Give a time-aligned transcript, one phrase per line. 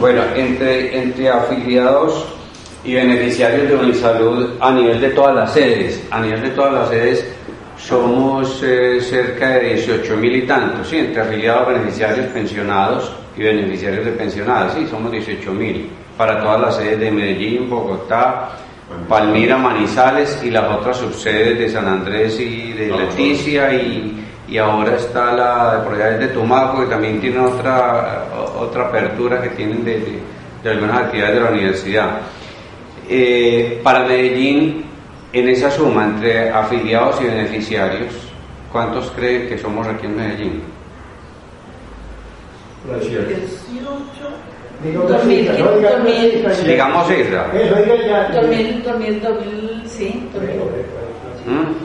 [0.00, 2.24] Bueno, entre, entre afiliados
[2.84, 6.88] y beneficiarios de Unisalud a nivel de todas las sedes, a nivel de todas las
[6.88, 7.24] sedes
[7.76, 14.04] somos eh, cerca de 18 mil y tantos, sí, entre afiliados, beneficiarios, pensionados y beneficiarios
[14.04, 15.88] de pensionadas, sí, somos 18 mil.
[16.16, 18.50] Para todas las sedes de Medellín, Bogotá,
[19.08, 24.96] Palmira, Manizales y las otras subsedes de San Andrés y de Leticia y, y ahora
[24.96, 28.26] está la de Proyectos de Tumaco que también tiene otra,
[28.60, 30.18] otra apertura que tienen de, de,
[30.62, 32.10] de algunas actividades de la universidad.
[33.08, 34.84] Eh, para Medellín,
[35.32, 38.12] en esa suma entre afiliados y beneficiarios,
[38.70, 40.62] ¿cuántos creen que somos aquí en Medellín?
[46.66, 47.46] Diga una cifra.
[47.54, 48.34] Digamos.
[48.34, 50.56] 2000, 2000, 2000, sí, 2000.
[51.46, 51.81] ¿Mm?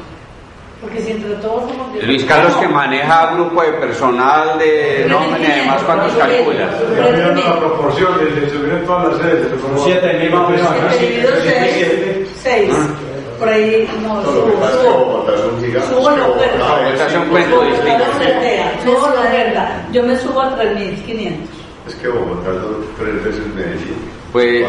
[0.82, 1.94] Porque si entre todos somos...
[1.94, 6.70] de- Luis Carlos que maneja grupo de personal de nómina y además cuántos calculas.
[6.96, 8.14] Mirando la proporción
[8.52, 9.48] subir en todas las sedes.
[9.84, 12.74] Siete mil más o menos, seis, seis.
[13.40, 15.28] Por ahí, no, subo, subo.
[15.90, 16.58] Subo no, pero...
[16.58, 18.04] Bogotá es un cuento distinto.
[18.84, 19.82] Subo la verdad.
[19.92, 21.34] Yo me subo a 3.500.
[21.88, 24.17] Es que Bogotá es tres veces Medellín.
[24.32, 24.66] Pues,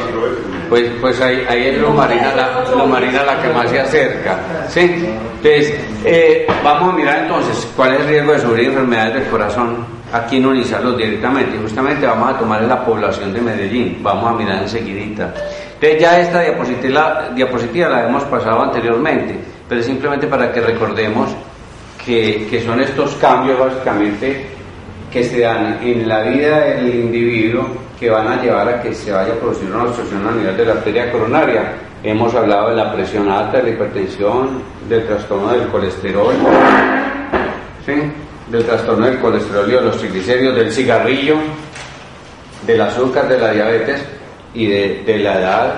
[0.68, 4.38] pues, pues ahí, ahí es lo marina, la, lo marina la que más se acerca.
[4.68, 4.80] ¿sí?
[4.80, 9.84] Entonces, eh, vamos a mirar entonces cuál es el riesgo de sufrir enfermedades del corazón
[10.12, 11.58] aquí en Unisalud directamente.
[11.58, 13.98] Justamente vamos a tomar la población de Medellín.
[14.00, 15.34] Vamos a mirar enseguidita.
[15.74, 19.38] Entonces ya esta diapositiva, diapositiva la hemos pasado anteriormente,
[19.68, 21.30] pero simplemente para que recordemos
[22.04, 24.46] que, que son estos cambios básicamente
[25.12, 29.10] que se dan en la vida del individuo que van a llevar a que se
[29.10, 31.72] vaya a producir una obstrucción a nivel de la arteria coronaria.
[32.02, 36.32] Hemos hablado de la presión alta, de la hipertensión, del trastorno del colesterol,
[37.84, 37.94] ¿sí?
[38.48, 41.36] del trastorno del colesterol y de los triglicéridos, del cigarrillo,
[42.66, 44.00] del azúcar, de la diabetes
[44.54, 45.74] y de, de la edad,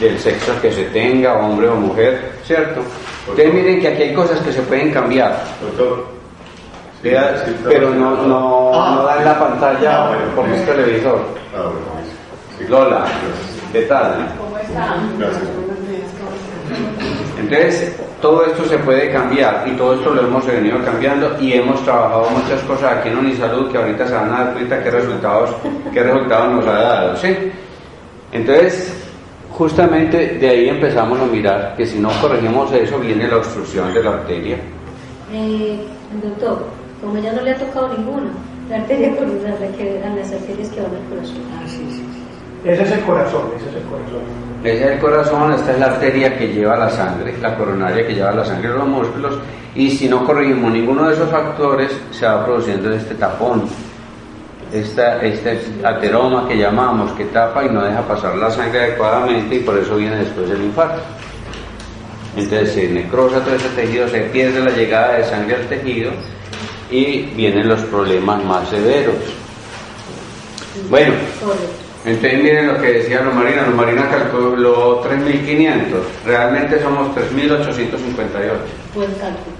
[0.00, 2.82] del sexo que se tenga, hombre o mujer, ¿cierto?
[3.28, 5.42] Ustedes miren que aquí hay cosas que se pueden cambiar.
[5.62, 6.15] Doctor.
[7.02, 7.10] Sí,
[7.46, 10.22] sí, pero no, no, no da en la pantalla Ah, bueno.
[10.34, 11.18] porque es televisor.
[11.54, 11.78] Ah, bueno.
[12.58, 12.64] sí.
[12.68, 13.70] Lola, Gracias.
[13.72, 14.34] ¿qué tal?
[14.38, 15.18] ¿Cómo están?
[15.18, 15.42] Gracias.
[17.38, 21.82] Entonces, todo esto se puede cambiar y todo esto lo hemos venido cambiando y hemos
[21.84, 25.50] trabajado muchas cosas aquí en Unisalud que ahorita se van a dar cuenta qué resultados,
[25.92, 27.36] qué resultados nos ha dado, ¿sí?
[28.32, 28.92] Entonces,
[29.52, 34.02] justamente de ahí empezamos a mirar que si no corregimos eso viene la obstrucción de
[34.02, 34.56] la arteria.
[35.32, 35.78] Eh,
[36.22, 36.64] doctor,
[37.06, 38.30] como ya no le ha tocado ninguna,
[38.68, 41.36] la arteria coronaria, la que dan las arterias que van al corazón.
[41.54, 42.68] Ah, sí, sí, sí.
[42.68, 44.22] Ese es el corazón, ese es el corazón.
[44.64, 48.14] Ese es el corazón, esta es la arteria que lleva la sangre, la coronaria que
[48.14, 49.38] lleva la sangre a los músculos,
[49.76, 53.62] y si no corregimos ninguno de esos factores, se va produciendo este tapón,
[54.72, 59.60] esta, este ateroma que llamamos, que tapa y no deja pasar la sangre adecuadamente, y
[59.60, 61.00] por eso viene después el infarto.
[62.36, 66.10] Entonces se necrosa todo ese tejido, se pierde la llegada de sangre al tejido
[66.90, 69.14] y vienen los problemas más severos.
[70.90, 71.14] Bueno,
[72.04, 75.84] entonces miren lo que decía Luz Marina, Luz Marina calculó 3.500,
[76.24, 78.52] realmente somos 3.858.
[78.94, 79.56] Buen cálculo.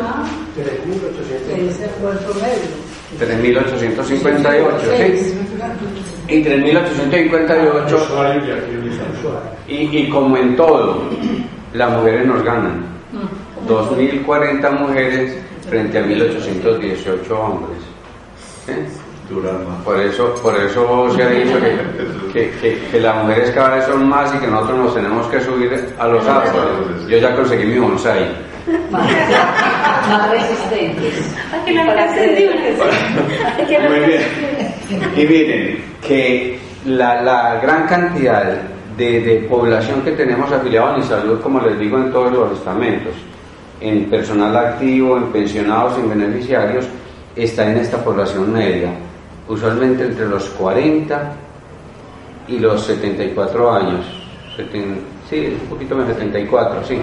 [0.00, 0.24] Ah,
[0.56, 1.68] 3.800.
[1.68, 2.86] ese fue el promedio.
[3.20, 6.34] 3.858, ¿sí?
[6.34, 8.42] Y 3.858, Usuario
[9.68, 11.02] y y, y como en todo,
[11.72, 12.84] las mujeres nos ganan.
[13.68, 15.36] 2.040 mujeres
[15.68, 17.78] frente a 1.818 hombres.
[19.28, 19.82] Durama.
[19.84, 23.84] Por eso, por eso se ha dicho que, que, que- que las mujeres cada vez
[23.86, 27.06] son más y que nosotros nos tenemos que subir a los árboles.
[27.08, 28.24] Yo ya conseguí mi bonsai.
[28.90, 29.04] Más,
[30.08, 31.34] más resistentes.
[33.88, 34.22] Muy bien.
[35.16, 38.44] Y miren, que la, la gran cantidad
[38.96, 43.12] de, de población que tenemos afiliados en salud, como les digo en todos los estamentos,
[43.80, 46.86] en personal activo, en pensionados, en beneficiarios,
[47.34, 48.90] está en esta población media,
[49.48, 51.32] usualmente entre los 40
[52.48, 54.04] y los 74 años,
[54.56, 56.98] Seten- sí, un poquito más de 74, sí,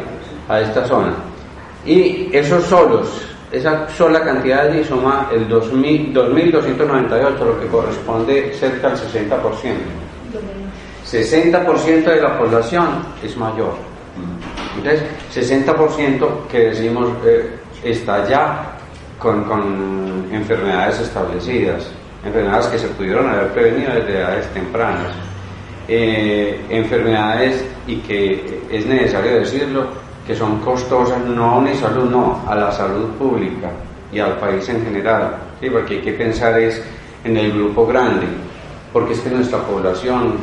[0.50, 1.14] a esta zona.
[1.86, 3.22] Y esos solos
[3.52, 9.78] esa sola cantidad allí suma el 2.298, lo que corresponde cerca al 60%.
[11.06, 12.88] 60% de la población
[13.24, 13.76] es mayor.
[14.76, 15.04] Entonces,
[15.34, 17.50] 60% que decimos eh,
[17.84, 18.78] está ya
[19.20, 21.92] con, enfermedades establecidas,
[22.26, 25.14] enfermedades que se pudieron haber prevenido desde edades tempranas,
[25.88, 29.86] eh, enfermedades y que es necesario decirlo,
[30.26, 33.70] que son costosas no a una salud, no, a la salud pública
[34.12, 35.70] y al país en general, ¿sí?
[35.70, 36.82] porque hay que pensar es
[37.24, 38.26] en el grupo grande,
[38.92, 40.36] porque es que nuestra población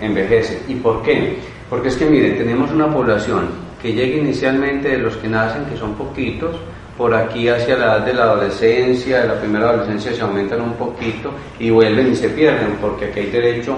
[0.00, 0.62] envejece.
[0.68, 1.38] ¿Y por qué?
[1.68, 5.76] Porque es que miren, tenemos una población que llega inicialmente de los que nacen, que
[5.76, 6.56] son poquitos,
[6.96, 10.74] por aquí hacia la edad de la adolescencia, de la primera adolescencia se aumentan un
[10.74, 13.76] poquito y vuelven y se pierden, porque aquí hay derecho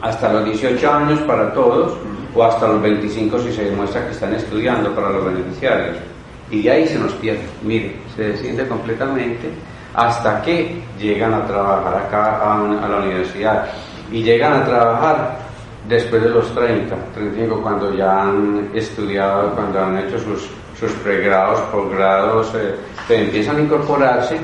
[0.00, 1.96] hasta los 18 años para todos
[2.34, 5.96] o hasta los 25 si se demuestra que están estudiando para los beneficiarios.
[6.50, 7.42] Y de ahí se nos pierde.
[7.62, 9.48] Mire, se desciende completamente
[9.94, 13.66] hasta que llegan a trabajar acá a, la universidad.
[14.10, 15.38] Y llegan a trabajar
[15.88, 20.48] después de los 30, 35, cuando ya han estudiado, cuando han hecho sus,
[20.78, 22.76] sus pregrados, posgrados, eh,
[23.08, 24.38] empiezan a incorporarse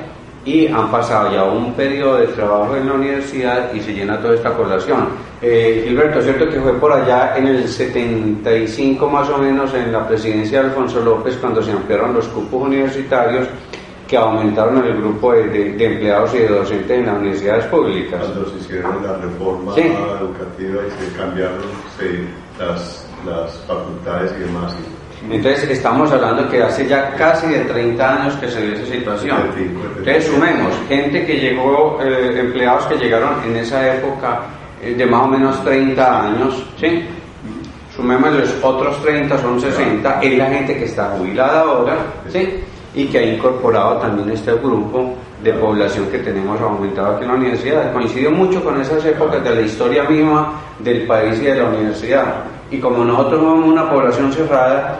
[0.44, 4.34] y han pasado ya un periodo de trabajo en la universidad y se llena toda
[4.34, 5.08] esta población.
[5.42, 10.06] Eh, Gilberto, ¿cierto que fue por allá en el 75 más o menos en la
[10.08, 13.46] presidencia de Alfonso López cuando se ampliaron los cupos universitarios
[14.08, 18.20] que aumentaron el grupo de, empleados y de docentes en las universidades públicas?
[18.20, 21.60] Cuando se hicieron la reforma educativa y se cambiaron
[22.58, 24.74] las, las facultades y demás.
[25.30, 29.38] Entonces estamos hablando que hace ya casi de 30 años que se dio esa situación.
[29.56, 34.42] Entonces sumemos gente que llegó, eh, empleados que llegaron en esa época
[34.80, 37.04] eh, de más o menos 30 años, ¿sí?
[37.94, 41.96] Sumemos los otros 30, son 60, es la gente que está jubilada ahora,
[42.28, 42.60] ¿sí?
[42.98, 47.36] Y que ha incorporado también este grupo de población que tenemos aumentado aquí en la
[47.36, 47.92] universidad.
[47.92, 52.24] Coincide mucho con esas épocas de la historia misma del país y de la universidad.
[52.72, 54.98] Y como nosotros somos una población cerrada,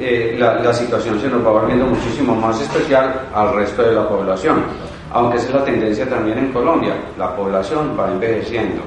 [0.00, 4.64] eh, la, situación se nos va volviendo muchísimo más especial al resto de la población.
[5.12, 8.82] Aunque esa es la tendencia también en Colombia, la población va envejeciendo.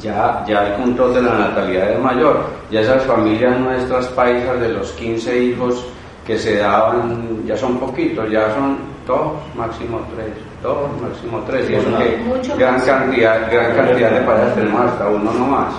[0.00, 4.70] Ya, ya el control de la natalidad es mayor, ya esas familias nuestras paisas de
[4.70, 5.84] los 15 hijos
[6.26, 10.32] que se daban, ya son poquitos, ya son dos, máximo tres,
[10.62, 15.32] dos, máximo tres, y eso que gran cantidad, gran cantidad de parejas tenemos hasta uno
[15.32, 15.74] no más.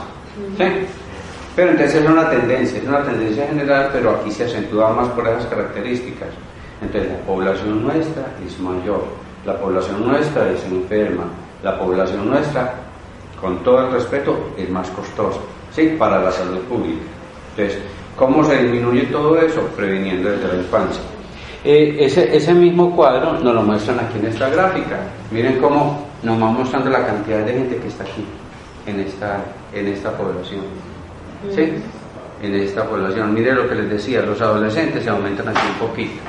[0.58, 0.66] ¿Sí?
[1.56, 5.28] Pero entonces es una tendencia, es una tendencia general, pero aquí se acentúa más por
[5.28, 6.30] esas características.
[6.82, 9.04] Entonces la población nuestra es mayor,
[9.46, 11.24] la población nuestra es enferma,
[11.64, 12.74] la población nuestra,
[13.40, 15.40] con todo el respeto, es más costosa,
[15.72, 15.96] ¿sí?
[15.98, 17.04] Para la salud pública.
[17.56, 17.82] Entonces,
[18.16, 19.62] ¿cómo se disminuye todo eso?
[19.76, 21.02] Previniendo desde la infancia.
[21.64, 25.00] Eh, ese, ese mismo cuadro nos lo muestran aquí en esta gráfica.
[25.32, 28.26] Miren cómo nos va mostrando la cantidad de gente que está aquí,
[28.86, 30.62] en esta, en esta población.
[31.54, 31.74] ¿sí?
[32.42, 33.34] en esta población.
[33.34, 36.22] Mire lo que les decía, los adolescentes se aumentan aquí un poquito.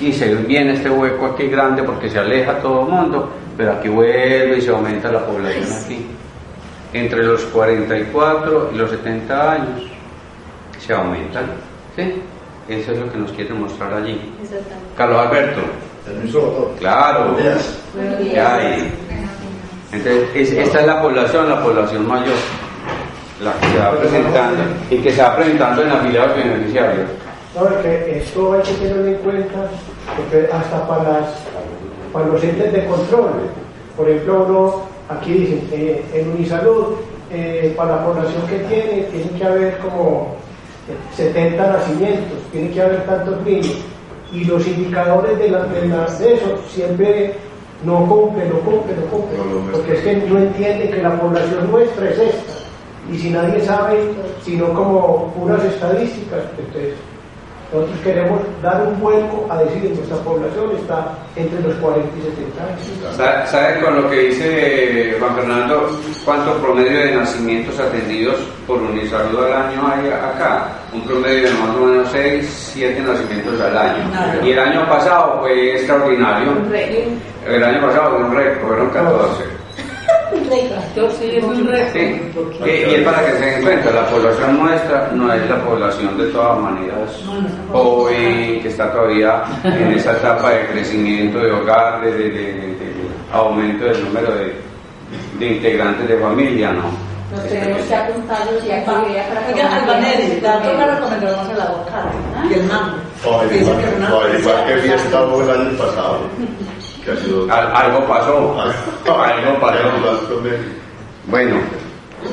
[0.00, 3.88] Y se viene este hueco aquí grande porque se aleja todo el mundo, pero aquí
[3.88, 6.06] vuelve y se aumenta la población aquí.
[6.92, 9.82] Entre los 44 y los 70 años
[10.78, 11.46] se aumentan.
[11.96, 12.22] ¿sí?
[12.68, 14.20] Eso es lo que nos quiere mostrar allí.
[14.96, 15.60] Carlos Alberto.
[16.78, 17.36] Claro.
[18.32, 18.60] Ya
[19.92, 22.36] Entonces, esta es la población, la población mayor
[23.42, 27.08] la que se va presentando y que se va presentando en afiliados beneficiarios.
[27.54, 29.68] No, es que esto hay que tenerlo en cuenta,
[30.16, 31.28] porque hasta para,
[32.12, 33.30] para los entes de control,
[33.96, 36.96] por ejemplo, uno aquí dicen, eh, en Unisalud,
[37.30, 40.36] eh, para la población que tiene, tiene que haber como
[41.16, 43.78] 70 nacimientos, tiene que haber tantos niños,
[44.32, 47.34] y los indicadores de, la, de, eso siempre
[47.84, 49.40] no cumplen, no cumplen, no cumplen,
[49.72, 52.52] porque es que no entienden que la población nuestra es esta
[53.10, 53.98] y si nadie sabe,
[54.42, 56.94] sino como puras estadísticas, entonces
[57.72, 62.22] nosotros queremos dar un vuelco a decir que nuestra población está entre los 40 y
[62.22, 63.50] 70 años.
[63.50, 65.90] ¿Sabe con lo que dice Juan Fernando
[66.24, 70.68] cuánto promedio de nacimientos atendidos por Unisalud al año hay acá?
[70.94, 74.10] Un promedio de más o menos 6, 7 nacimientos al año.
[74.42, 76.52] Y el año pasado fue extraordinario.
[77.46, 79.57] El año pasado fue un récord, fueron 14.
[82.64, 86.26] Y es para que se den cuenta, la población nuestra no es la población de
[86.26, 87.22] todas maneras
[87.72, 94.32] joven, que está todavía en esa etapa de crecimiento de hogar, de, aumento del número
[94.34, 97.08] de, integrantes de familia, ¿no?
[97.30, 99.52] Nos tenemos que apuntarlos y aquí para que...
[99.52, 102.10] Oiga, Albanelli, dato para comer a la boca
[102.48, 102.96] y el mambo.
[104.38, 106.20] igual que fiesta hubo el año pasado.
[107.16, 107.46] Sido...
[107.50, 108.60] algo pasó.
[109.06, 110.42] algo pasó.
[111.26, 111.56] Bueno,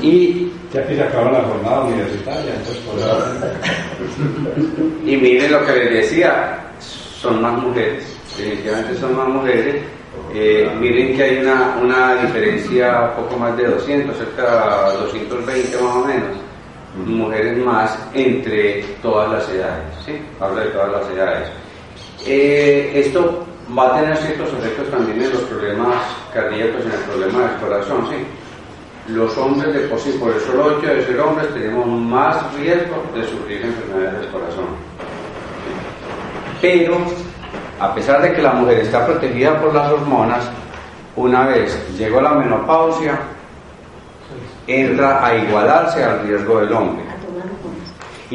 [0.01, 2.83] y ya que se acabó la jornada universitaria, entonces
[5.05, 8.03] Y miren lo que les decía, son más mujeres,
[8.37, 9.81] definitivamente son más mujeres.
[10.33, 15.95] Eh, miren que hay una, una diferencia poco más de 200, cerca de 220 más
[15.95, 16.37] o menos,
[17.05, 20.13] mujeres más entre todas las edades, ¿sí?
[20.39, 21.49] Hablo de todas las edades.
[22.25, 23.44] Eh, esto
[23.77, 25.95] va a tener ciertos efectos también en los problemas
[26.33, 28.25] cardíacos, en el problema del corazón, ¿sí?
[29.07, 33.03] los hombres de por sí, por el solo hecho de ser hombres, tenemos más riesgo
[33.13, 34.65] de sufrir enfermedades del corazón.
[36.61, 36.97] Pero,
[37.79, 40.49] a pesar de que la mujer está protegida por las hormonas,
[41.15, 43.19] una vez llegó la menopausia,
[44.67, 47.14] entra a igualarse al riesgo del hombre.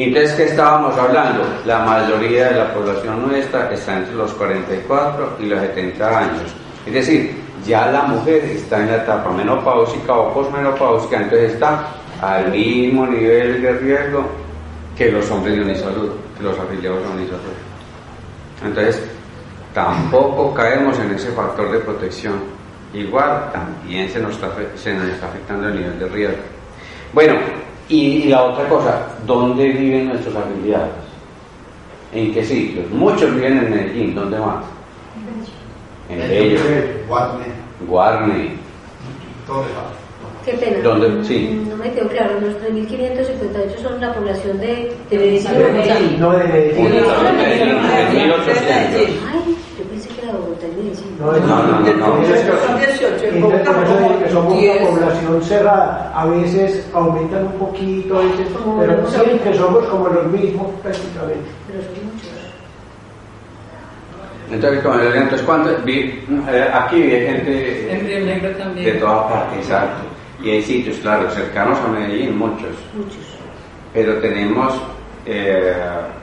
[0.04, 1.42] Entonces, ¿qué estábamos hablando?
[1.66, 6.54] La mayoría de la población nuestra está entre los 44 y los 70 años.
[6.86, 11.88] Es decir, ya la mujer está en la etapa menopáusica o posmenopáusica, entonces está
[12.22, 14.24] al mismo nivel de riesgo
[14.96, 17.40] que los hombres de unisalud, que los afiliados a unisalud.
[18.64, 19.02] Entonces,
[19.74, 22.34] tampoco caemos en ese factor de protección.
[22.92, 26.42] Igual también se nos está, se nos está afectando el nivel de riesgo.
[27.12, 27.34] Bueno,
[27.90, 30.88] y, la otra cosa, ¿dónde viven nuestros afiliados?
[32.12, 32.88] ¿En qué sitios?
[32.90, 34.64] Muchos viven en Medellín, ¿dónde más?
[36.08, 36.62] en ellos.
[37.08, 37.44] Guarne.
[37.86, 38.50] Guarne.
[40.44, 40.78] Qué pena.
[40.82, 41.24] ¿Dónde?
[41.24, 41.64] Sí.
[41.68, 45.44] No me quedó claro, los 3.558 son la población de, de Medellín.
[45.52, 46.20] No, de Medellín.
[46.20, 47.82] No, de Medellín.
[48.12, 48.60] De 1800.
[49.32, 50.66] Ay, yo pensé que era Bogotá
[51.20, 51.80] No, no, no.
[51.80, 52.24] no,
[52.66, 53.24] Son 18.
[53.26, 53.74] En Bogotá
[54.24, 56.12] que somos una población cerrada.
[56.14, 58.48] A veces aumentan un poquito, a veces,
[58.78, 61.50] pero siempre somos como los mismos prácticamente.
[61.66, 62.30] Pero son muchos.
[64.50, 65.70] Entonces, como entonces, ¿cuánto?
[65.84, 68.86] Vi, eh, aquí vi gente también.
[68.86, 70.02] de todas partes, exacto.
[70.42, 72.74] Y hay sitios, claro, cercanos a Medellín, muchos.
[72.94, 73.36] Muchos.
[73.92, 74.74] Pero tenemos
[75.26, 75.74] eh,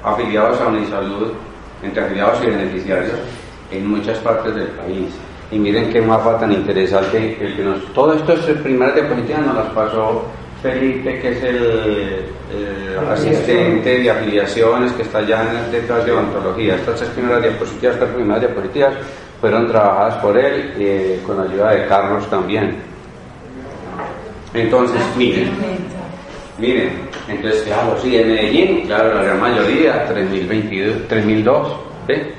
[0.04, 1.34] afiliados a Unisalud,
[1.84, 3.13] entre afiliados y beneficiarios,
[3.71, 5.09] en muchas partes del país.
[5.51, 7.86] Y miren qué mapa tan interesante el que nos...
[7.93, 10.25] Todo esto es primeras diapositivas, nos las pasó
[10.62, 12.25] Felipe, que es el,
[13.09, 16.75] asistente de afiliaciones que está ya detrás de ontología.
[16.75, 18.93] Estas tres primeras diapositivas, estas primeras diapositivas
[19.39, 22.75] fueron trabajadas por él eh, con ayuda de Carlos también.
[24.53, 25.51] Entonces, miren,
[26.57, 26.89] miren,
[27.27, 31.67] entonces, claro, sí, en Medellín, claro, la gran mayoría, 3.022, 3.002,
[32.07, 32.33] ¿ve?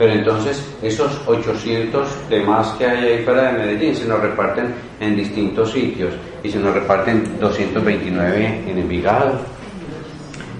[0.00, 5.14] Pero entonces esos 800 demás que hay ahí fuera de Medellín se nos reparten en
[5.14, 9.32] distintos sitios y se nos reparten 229 en Envigado,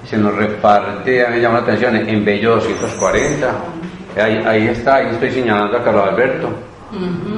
[0.05, 3.51] se nos reparte, a mí me llama la atención, en Bello 240,
[4.23, 6.51] ahí, ahí está, ahí estoy señalando a Carlos Alberto.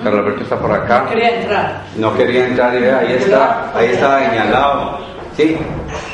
[0.02, 1.02] Carlos Alberto está por acá.
[1.02, 1.82] No quería entrar.
[1.99, 4.99] No quería entrar, y ahí está, ahí está señalado.
[5.37, 5.56] Sí,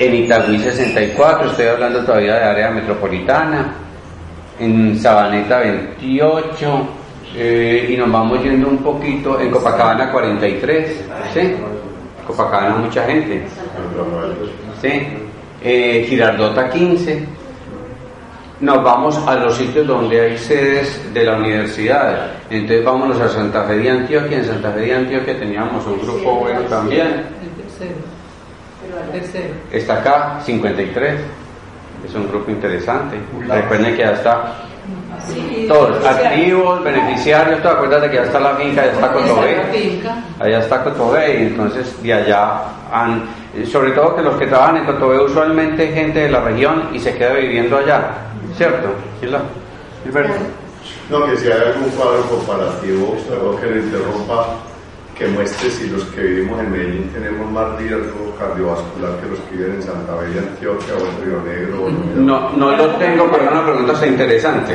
[0.00, 3.87] en Itagüí 64, estoy hablando todavía de área metropolitana
[4.58, 6.88] en Sabaneta 28
[7.36, 11.54] eh, y nos vamos yendo un poquito en Copacabana 43, ¿sí?
[12.26, 13.44] Copacabana mucha gente,
[14.80, 15.02] ¿sí?
[15.62, 17.26] Eh, Girardota 15.
[18.60, 22.32] Nos vamos a los sitios donde hay sedes de la universidad.
[22.50, 24.38] Entonces vámonos a Santa Fe de Antioquia.
[24.38, 27.22] En Santa Fe de Antioquia teníamos un grupo bueno también.
[29.70, 31.20] Está acá, 53
[32.04, 33.16] es un grupo interesante.
[33.46, 34.54] Recuerden que ya está
[35.66, 39.56] todos activos, beneficiarios, ¿te acuerdas de que ya está la finca, ya está Cotobé?
[40.38, 43.24] Allá está Cotobé y entonces de allá han,
[43.70, 47.14] sobre todo que los que trabajan en Cotobé usualmente gente de la región y se
[47.14, 48.10] queda viviendo allá,
[48.56, 48.88] ¿cierto?
[51.10, 54.46] No, que si hay algún cuadro comparativo, perdón que le interrumpa,
[55.18, 59.56] que muestre si los que vivimos en Medellín tenemos más riesgo cardiovascular que los que
[59.56, 61.90] viven en Santa Fe de Antioquia o en Río Negro.
[62.14, 64.74] no, no lo tengo, pero una pregunta está interesante.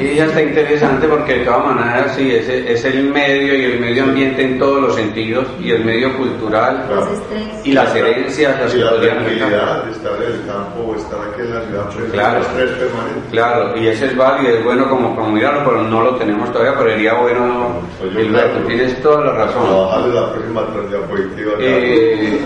[0.00, 3.80] Y ya está interesante porque de todas maneras sí, es, es el medio y el
[3.80, 6.88] medio ambiente en todos los sentidos y el medio cultural
[7.62, 11.40] y las herencias, las y la tranquilidad de estar en el campo o estar aquí
[11.42, 13.28] en la ciudad, pues claro, estrés permanente.
[13.30, 16.74] Claro, y ese es válido, es bueno como, como mirarlo, pero no lo tenemos todavía,
[16.78, 20.14] pero sería bueno, Gilberto, tienes toda la razón.
[20.14, 21.52] la próxima diapositiva.
[21.58, 22.40] Eh,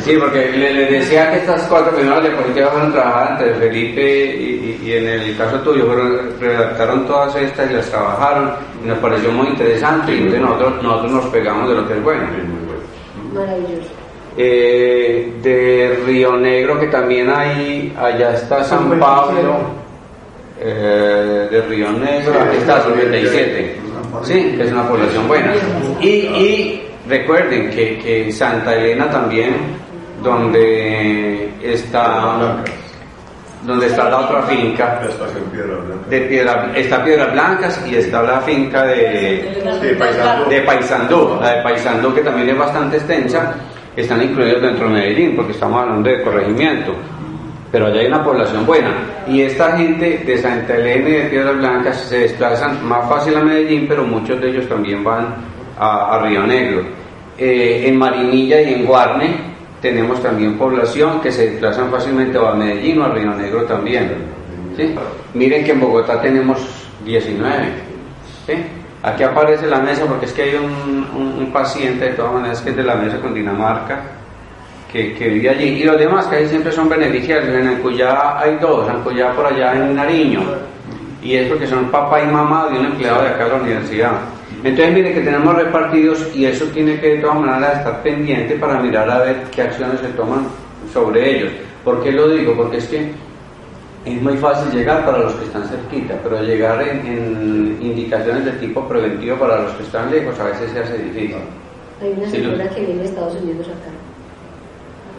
[0.00, 4.92] sí, porque le, decía que estas cuatro primeras diapositivas fueron trabajadas entre Felipe y, y,
[4.92, 8.52] en el caso tuyo, fueron, redactaron todas estas y las trabajaron
[8.84, 12.02] y nos pareció muy interesante y entonces nosotros, nosotros nos pegamos de lo que es
[12.02, 12.22] bueno.
[13.32, 13.90] Maravilloso.
[14.38, 19.56] Eh, de Río Negro, que también hay, allá está San Pablo.
[20.60, 23.85] eh, de Río Negro, aquí está, 97.
[24.22, 25.52] Sí, es una población buena.
[26.00, 29.56] Y, y recuerden que, que Santa Elena también,
[30.22, 32.62] donde está
[33.66, 35.00] donde está la otra finca
[36.08, 39.62] de piedra, está Piedras Blancas y está la finca de,
[40.48, 43.54] de Paisandú, la de Paisandú que también es bastante extensa,
[43.96, 46.94] están incluidos dentro de Medellín porque estamos hablando de corregimiento,
[47.76, 48.88] pero allá hay una población buena
[49.28, 53.42] y esta gente de Santa Elena y de Piedras Blancas se desplazan más fácil a
[53.42, 55.34] Medellín, pero muchos de ellos también van
[55.78, 56.84] a, Río Negro.
[57.36, 59.28] Eh, en Marinilla y en Guarne
[59.82, 64.10] tenemos también población que se desplazan fácilmente a Medellín o a Río Negro también.
[65.34, 67.56] Miren que en Bogotá tenemos 19.
[69.02, 72.76] Aquí aparece la mesa porque es que hay un, paciente de todas maneras que es
[72.76, 74.00] de la mesa con Dinamarca
[74.96, 75.64] que, que vive allí.
[75.64, 77.54] Y los demás que ahí siempre son beneficiarios.
[77.54, 80.40] En Ancuyá hay dos, Ancuyá por allá en Nariño.
[81.22, 84.12] Y es porque son papá y mamá de un empleado de acá de la universidad.
[84.64, 88.80] Entonces mire que tenemos repartidos y eso tiene que de todas maneras estar pendiente para
[88.80, 90.46] mirar a ver qué acciones se toman
[90.92, 91.52] sobre ellos.
[91.84, 92.54] ¿Por qué lo digo?
[92.56, 93.10] Porque es que
[94.04, 98.88] es muy fácil llegar para los que están cerquita, pero llegar en, indicaciones de tipo
[98.88, 101.36] preventivo para los que están lejos a veces se hace difícil.
[102.00, 103.90] Hay una señora que viene de Estados Unidos acá,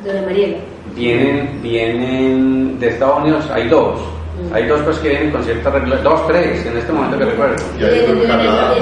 [0.07, 0.57] doña Mariela.
[0.95, 3.99] Vienen, vienen de Estados Unidos, hay dos
[4.53, 7.55] hay dos pues que vienen con cierta regla, dos, tres en este momento que recuerdo.
[7.79, 8.75] Y hay uno en Canadá.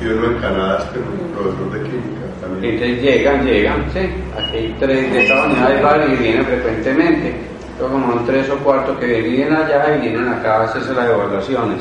[0.00, 0.98] Y uno en Canadá, que
[1.34, 2.74] profesor de química también.
[2.74, 4.00] Entonces llegan, llegan, sí.
[4.36, 7.34] Aquí hay tres de Estados Unidos hay varios y vienen frecuentemente.
[7.72, 11.10] Entonces como son tres o cuatro que vienen allá y vienen acá a hacerse las
[11.10, 11.78] evaluaciones.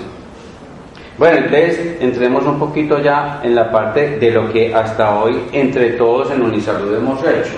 [1.17, 5.91] Bueno, entonces entremos un poquito ya en la parte de lo que hasta hoy entre
[5.91, 7.55] todos en Unisalud hemos hecho.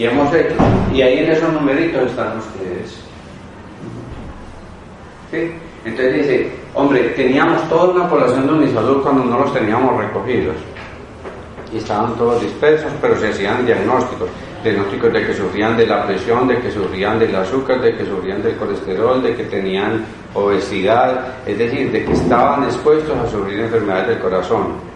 [0.00, 0.54] Y hemos hecho.
[0.94, 2.98] Y ahí en esos numeritos están ustedes.
[5.84, 10.56] Entonces dice, hombre, teníamos toda una población de Unisalud cuando no los teníamos recogidos.
[11.70, 14.30] Y estaban todos dispersos, pero se hacían diagnósticos.
[14.64, 18.42] Diagnósticos de que sufrían de la presión, de que sufrían del azúcar, de que sufrían
[18.42, 24.08] del colesterol, de que tenían obesidad, es decir, de que estaban expuestos a sufrir enfermedades
[24.08, 24.90] del corazón.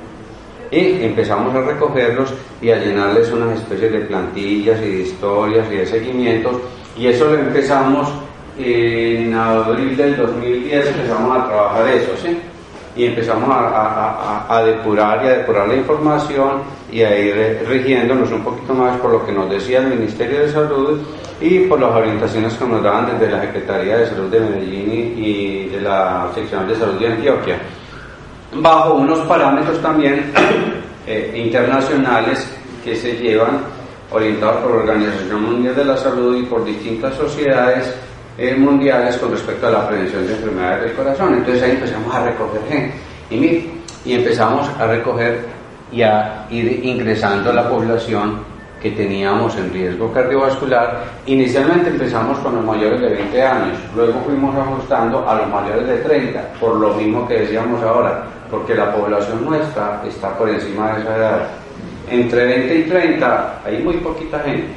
[0.75, 5.77] Y empezamos a recogerlos y a llenarles unas especies de plantillas y de historias y
[5.77, 6.57] de seguimientos.
[6.99, 8.09] Y eso lo empezamos
[8.59, 12.39] en abril del 2010 empezamos a trabajar eso, ¿sí?
[12.97, 18.73] Y empezamos a, depurar y a depurar la información y a ir rigiéndonos un poquito
[18.73, 21.01] más por lo que nos decía el Ministerio de Salud
[21.41, 25.67] y por las orientaciones que nos daban desde la Secretaría de Salud de Medellín y,
[25.71, 27.59] de la Sección de Salud de Antioquia,
[28.57, 30.33] bajo unos parámetros también
[31.07, 32.47] eh, internacionales
[32.85, 33.61] que se llevan
[34.11, 37.95] orientados por la Organización Mundial de la Salud y por distintas sociedades
[38.39, 41.35] eh, mundiales con respecto a la prevención de enfermedades del corazón.
[41.35, 42.95] Entonces ahí empezamos a recoger gente.
[43.31, 43.71] Y,
[44.05, 45.45] y empezamos a recoger
[45.91, 51.05] y a ir ingresando a la población que teníamos en riesgo cardiovascular.
[51.25, 55.97] Inicialmente empezamos con los mayores de 20 años, luego fuimos ajustando a los mayores de
[55.99, 61.03] 30, por lo mismo que decíamos ahora, porque la población nuestra está por encima de
[61.03, 61.49] esa edad.
[62.11, 64.69] Entre 20 y 30 hay muy poquita gente.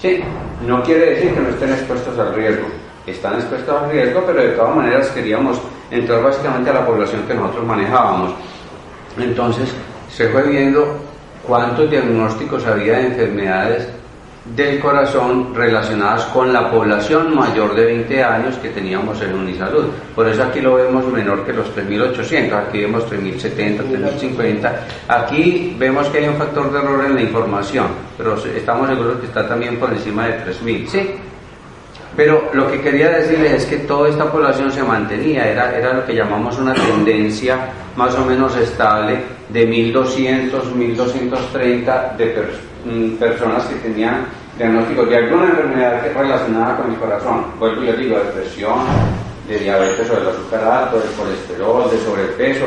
[0.00, 0.20] Sí,
[0.66, 2.66] no quiere decir que no estén expuestos al riesgo.
[3.06, 7.34] Están expuestos al riesgo, pero de todas maneras queríamos entrar básicamente a la población que
[7.34, 8.32] nosotros manejábamos.
[9.18, 9.68] Entonces
[10.10, 10.98] se fue viendo
[11.46, 13.88] cuántos diagnósticos había de enfermedades
[14.44, 19.86] del corazón relacionadas con la población mayor de 20 años que teníamos en Unisalud.
[20.14, 24.72] Por eso aquí lo vemos menor que los 3.800, aquí vemos 3.070, 3.050.
[25.08, 29.26] Aquí vemos que hay un factor de error en la información, pero estamos seguros que
[29.26, 30.86] está también por encima de 3.000.
[30.86, 31.10] Sí,
[32.18, 36.04] pero lo que quería decirles es que toda esta población se mantenía, era, era lo
[36.04, 42.34] que llamamos una tendencia más o menos estable de 1.200, 1.230 de
[42.86, 44.26] mm, personas que tenían
[44.58, 47.44] diagnósticos de alguna enfermedad relacionada con el corazón.
[47.56, 48.80] Vuelvo y digo, de presión,
[49.46, 52.64] de diabetes o del azúcar alto, de colesterol, de sobrepeso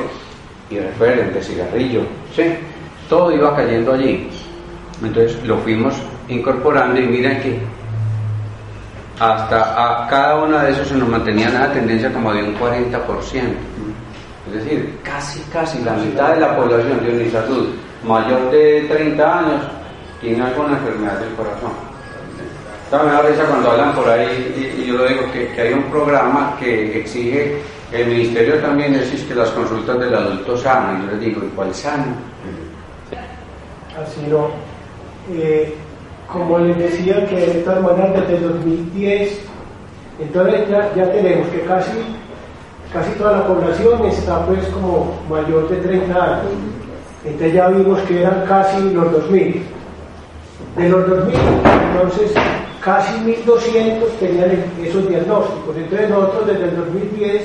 [0.69, 2.03] y recuerden, de cigarrillo.
[2.33, 2.43] ¿sí?
[3.09, 4.29] Todo iba cayendo allí.
[5.03, 5.93] Entonces lo fuimos
[6.29, 7.81] incorporando y miren que
[9.21, 12.97] hasta a cada una de esos se nos mantenía una tendencia como de un 40%.
[14.47, 17.69] Es decir, casi, casi la mitad de la población de Unisalud
[18.03, 19.62] mayor de 30 años
[20.19, 21.71] tiene alguna enfermedad del corazón.
[22.89, 26.57] También me da cuando hablan por ahí, y, yo lo digo, que, hay un programa
[26.60, 31.41] que exige, el ministerio también existe las consultas del adulto sano, y yo les digo,
[31.45, 32.05] ¿y cuál sano?
[34.01, 34.49] Así no.
[35.31, 35.75] Eh,
[36.32, 39.39] como les decía, que de todas maneras desde 2010,
[40.20, 41.91] entonces ya, tenemos que casi
[42.94, 46.46] casi toda la población está pues como mayor de 30 años.
[47.24, 49.63] Entonces ya vimos que eran casi los 2000.
[50.78, 51.36] De los 2000,
[51.94, 52.34] entonces
[52.82, 55.76] casi 1200 tenían esos diagnósticos.
[55.76, 57.41] Entonces nosotros desde el 2010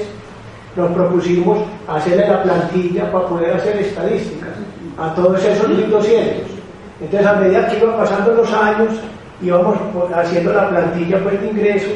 [0.77, 4.51] nos propusimos hacerle la plantilla para poder hacer estadísticas
[4.99, 6.56] a todos esos 1200.
[7.01, 8.95] Entonces a medida que iban pasando los años,
[9.43, 9.77] íbamos
[10.15, 11.89] haciendo la plantilla pues, de ingreso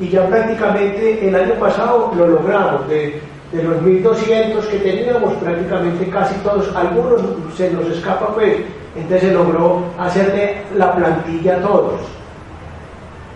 [0.00, 2.88] y ya prácticamente el año pasado lo logramos.
[2.88, 3.20] De,
[3.52, 7.20] de los 1.200 que teníamos, prácticamente casi todos, algunos
[7.56, 8.58] se nos escapa pues,
[8.94, 12.00] entonces se logró hacerle la plantilla a todos.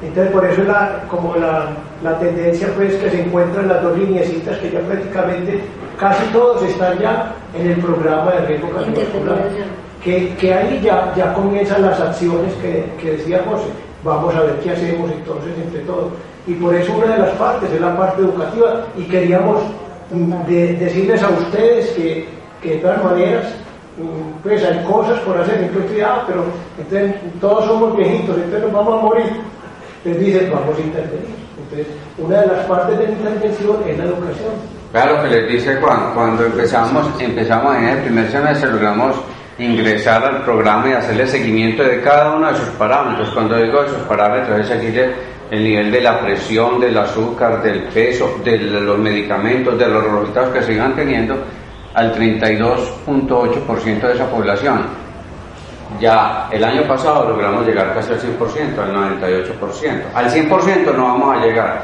[0.03, 1.71] Entonces por eso la, como la,
[2.03, 5.61] la, tendencia pues que se encuentran las dos lineecitas que ya prácticamente
[5.99, 8.69] casi todos están ya en el programa de riesgo.
[10.05, 13.69] Que, que, ahí ya, ya comienzan las acciones que, que decía José.
[14.03, 16.13] Vamos a ver qué hacemos entonces entre todos.
[16.47, 19.63] Y por eso una de las partes es la parte educativa y queríamos
[20.47, 22.29] de decirles a ustedes que,
[22.63, 23.45] que, de todas maneras
[23.97, 26.45] mm, pues hay cosas por hacer, entonces, ah, pero
[26.79, 29.33] entonces, todos somos viejitos, entonces nos vamos a morir.
[30.05, 31.35] Entonces dicen, vamos a intervenir.
[31.59, 31.87] Entonces,
[32.19, 34.53] una de las partes de la intervención es la educación.
[34.93, 39.17] Claro que les dice Juan, cuando empezamos, empezamos en el primer semestre, logramos
[39.59, 43.31] ingresar al programa y hacerle seguimiento de cada uno de sus parámetros.
[43.31, 45.13] Cuando digo esos parámetros es seguirle
[45.51, 50.55] el nivel de la presión, del azúcar, del peso, de los medicamentos, de los resultados
[50.55, 51.37] que sigan teniendo
[51.95, 55.05] al 32.8% de esa población.
[56.01, 60.03] Ya el año pasado logramos llegar casi al 100%, al 98%.
[60.13, 61.83] Al 100% no vamos a llegar.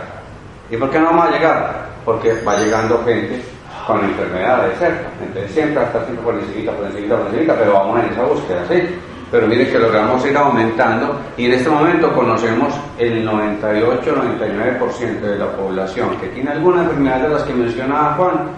[0.69, 1.87] ¿Y por qué no vamos a llegar?
[2.05, 3.41] Porque va llegando gente
[3.87, 5.09] con enfermedades, ¿cierto?
[5.23, 8.83] Entonces siempre hasta por encima, por encima, por encima, pero vamos en esa búsqueda, ¿sí?
[9.31, 15.53] pero mire que logramos ir aumentando y en este momento conocemos el 98-99% de la
[15.53, 18.49] población que tiene alguna enfermedad de las que mencionaba Juan,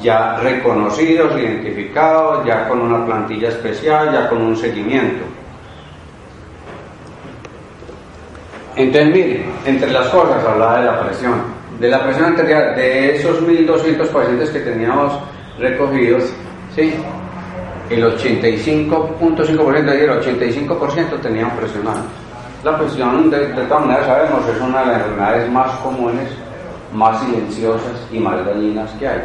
[0.00, 5.24] ya reconocidos, identificados, ya con una plantilla especial, ya con un seguimiento.
[8.74, 11.61] Entonces, mire, entre las cosas hablaba de la presión.
[11.82, 15.14] De la presión arterial, de esos 1.200 pacientes que teníamos
[15.58, 16.32] recogidos,
[16.76, 16.94] ¿sí?
[17.90, 22.04] el 85.5%, el 85% tenían presión alta.
[22.62, 26.28] La presión, de, todas maneras sabemos, es una de las enfermedades más comunes,
[26.94, 29.20] más silenciosas y más dañinas que hay.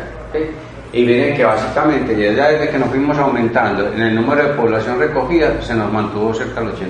[0.93, 5.61] Y miren que básicamente desde que nos fuimos aumentando en el número de población recogida,
[5.61, 6.81] se nos mantuvo cerca del 80%,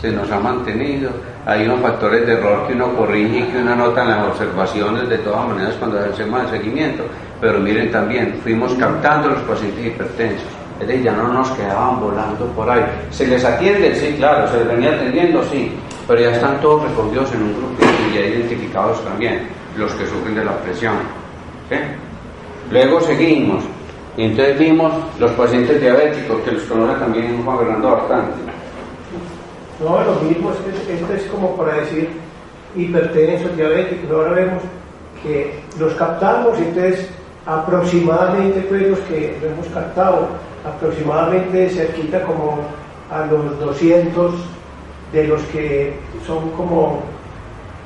[0.00, 1.10] se nos ha mantenido.
[1.46, 5.08] Hay unos factores de error que uno corrige y que uno nota en las observaciones
[5.08, 7.04] de todas maneras cuando hacemos el seguimiento
[7.40, 10.48] pero miren también, fuimos captando los pacientes hipertensos.
[10.80, 12.82] Es decir, ya no nos quedaban volando por ahí.
[13.10, 13.94] ¿Se les atiende?
[13.94, 14.48] Sí, claro.
[14.48, 15.42] ¿Se les venía atendiendo?
[15.44, 15.72] Sí.
[16.06, 20.34] Pero ya están todos recogidos en un grupo y ya identificados también los que sufren
[20.34, 20.94] de la presión.
[22.70, 23.64] Luego seguimos.
[24.16, 28.47] Y entonces vimos los pacientes diabéticos, que los conoce también Juan Fernando bastante.
[29.80, 32.10] No, lo mismo, esto es como para decir
[32.74, 34.10] hipertensos, diabéticos.
[34.10, 34.62] Ahora vemos
[35.22, 37.08] que los captamos y entonces
[37.46, 40.28] aproximadamente pues los que hemos captado,
[40.66, 42.58] aproximadamente cerquita como
[43.10, 44.34] a los 200
[45.12, 45.94] de los que
[46.26, 47.00] son como,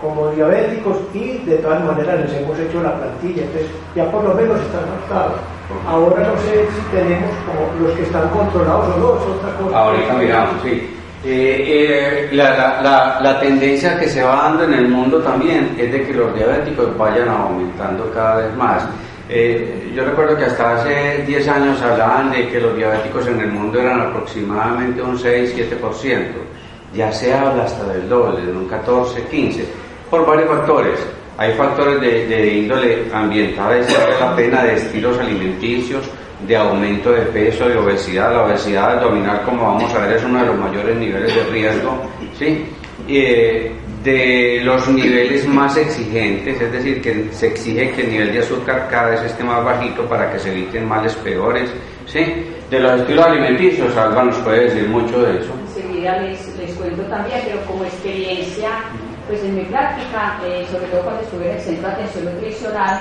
[0.01, 4.35] como diabéticos y de todas maneras les hemos hecho la plantilla, entonces ya por lo
[4.35, 5.39] menos están captados.
[5.87, 9.79] Ahora no sé si tenemos como los que están controlados o no, es otra cosa.
[9.79, 10.97] Ahorita miramos, sí.
[11.25, 15.93] Eh, eh, la, la, la, tendencia que se va dando en el mundo también es
[15.93, 18.85] de que los diabéticos vayan aumentando cada vez más.
[19.29, 23.53] Eh, yo recuerdo que hasta hace 10 años hablaban de que los diabéticos en el
[23.53, 26.27] mundo eran aproximadamente un 6-7%.
[26.93, 29.63] Ya se habla hasta del doble, de un 14-15%,
[30.11, 30.99] por varios factores.
[31.39, 36.05] Hay factores de, de índole ambiental, es la pena de estilos alimenticios,
[36.47, 38.33] de aumento de peso, de obesidad.
[38.33, 42.03] La obesidad abdominal, como vamos a ver, es uno de los mayores niveles de riesgo.
[42.39, 42.65] ¿sí?
[43.09, 48.41] Eh, de los niveles más exigentes, es decir, que se exige que el nivel de
[48.41, 51.71] azúcar cada vez esté más bajito para que se eviten males peores,
[52.07, 52.21] ¿sí?
[52.69, 55.53] De los estilos alimenticios, Alba nos puede decir mucho de eso.
[55.69, 58.71] Enseguida les, les cuento también, pero como experiencia,
[59.29, 63.01] pues en mi práctica, eh, sobre todo cuando estuve en el Centro de Atención Nutricional,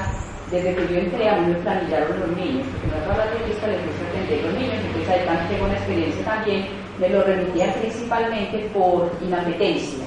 [0.52, 3.70] desde que yo entré a mí me planillaron los niños, porque no todas las dietistas
[3.70, 6.66] les gusta atender los niños, entonces además tengo una experiencia también,
[7.00, 10.06] me lo remitían principalmente por inapetencia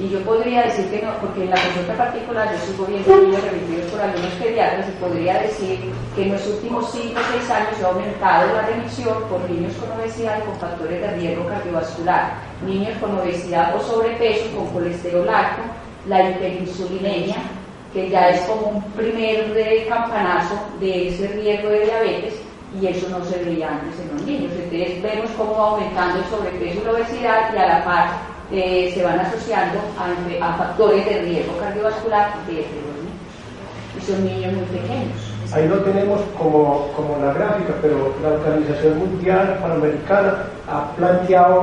[0.00, 3.44] y yo podría decir que no, porque en la consulta particular yo sigo viendo niños
[3.44, 5.78] remitidos por algunos pediatras y podría decir
[6.14, 9.92] que en los últimos 5 o 6 años ha aumentado la remisión por niños con
[9.92, 12.32] obesidad y con factores de riesgo cardiovascular,
[12.64, 15.62] niños con obesidad o sobrepeso, con colesterol alto,
[16.06, 17.36] la hiperinsulinemia,
[17.92, 22.34] que ya es como un primer de campanazo de ese riesgo de diabetes
[22.80, 24.52] y eso no se veía antes en los niños.
[24.52, 28.08] Entonces vemos cómo va aumentando el sobrepeso y la obesidad y a la par
[28.52, 33.20] eh, se van asociando a, a, factores de riesgo cardiovascular desde los niños.
[33.96, 35.30] Y son niños muy pequeños.
[35.52, 41.60] Ahí lo tenemos como, como la gráfica, pero la Organización Mundial Panamericana ha planteado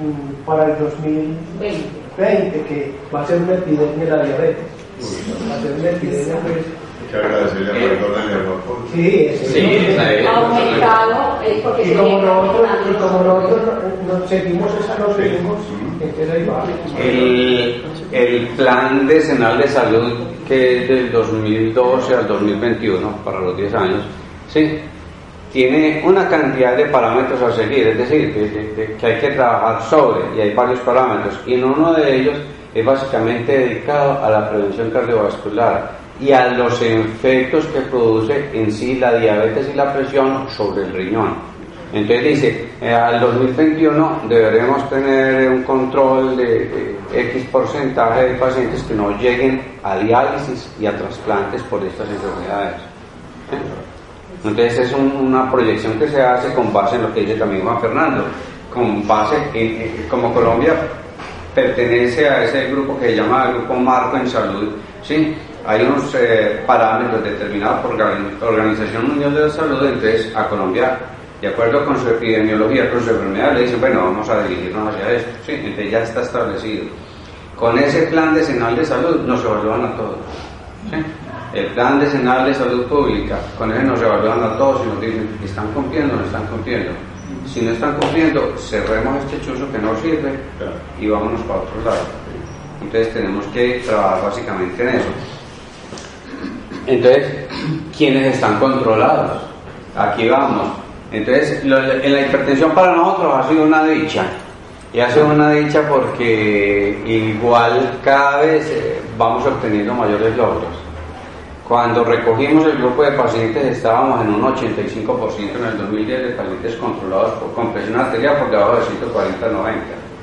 [0.00, 4.77] um, para el 2020 que va a ser una epidemia la diabetes.
[4.98, 6.64] Una epidemia pues,
[7.10, 8.18] que agradecerle a Maradona
[8.92, 13.62] Sí, sí, ha aumentado eh, porque y como nosotros, y como nosotros
[14.06, 15.58] nos seguimos esa los ritmos,
[16.00, 16.64] entonces ahí va.
[17.02, 17.82] El,
[18.12, 20.12] el plan decenal de salud
[20.48, 24.02] que es del 2012 al 2021, para los 10 años,
[24.48, 24.78] sí,
[25.52, 30.36] tiene una cantidad de parámetros a seguir, es decir, que, que hay que trabajar sobre,
[30.36, 32.34] y hay varios parámetros, y en uno de ellos
[32.74, 38.96] es básicamente dedicado a la prevención cardiovascular y a los efectos que produce en sí
[38.96, 41.36] la diabetes y la presión sobre el riñón.
[41.92, 48.92] Entonces dice, eh, al 2021 deberemos tener un control de, X porcentaje de pacientes que
[48.92, 52.76] no lleguen a diálisis y a trasplantes por estas enfermedades.
[53.50, 54.44] ¿Eh?
[54.44, 57.80] Entonces es una proyección que se hace con base en lo que dice también Juan
[57.80, 58.24] Fernando,
[58.72, 60.74] con base en, como Colombia
[61.58, 64.68] pertenece a ese grupo que se llama Grupo Marco en Salud,
[65.02, 65.34] ¿sí?
[65.66, 68.12] hay unos eh, parámetros determinados por la
[68.46, 70.98] Organización Mundial de la Salud, entonces a Colombia,
[71.40, 75.12] de acuerdo con su epidemiología, con su enfermedad, le dicen, bueno, vamos a dirigirnos hacia
[75.12, 76.84] esto, sí, entonces ya está establecido.
[77.56, 80.18] Con ese plan decenal de salud nos evalúan a todos.
[81.52, 85.38] El plan decenal de salud pública, con ese nos evalúan a todos y nos dicen,
[85.44, 86.92] ¿están cumpliendo o no están cumpliendo?
[87.46, 90.32] Si no están cumpliendo, cerremos este chuzo que no sirve
[91.00, 92.02] y vámonos para otro lado.
[92.80, 95.08] Entonces tenemos que trabajar básicamente en eso.
[96.86, 97.26] Entonces,
[97.96, 99.42] ¿quiénes están controlados?
[99.96, 100.68] Aquí vamos.
[101.12, 101.70] Entonces, en
[102.12, 104.24] la hipertensión para nosotros ha sido una dicha.
[104.92, 110.87] Y ha sido una dicha porque igual cada vez eh, vamos obteniendo mayores logros.
[111.68, 116.74] Cuando recogimos el grupo de pacientes estábamos en un 85% en el 2010 de pacientes
[116.76, 119.74] controlados por compresión arterial por debajo de 140-90.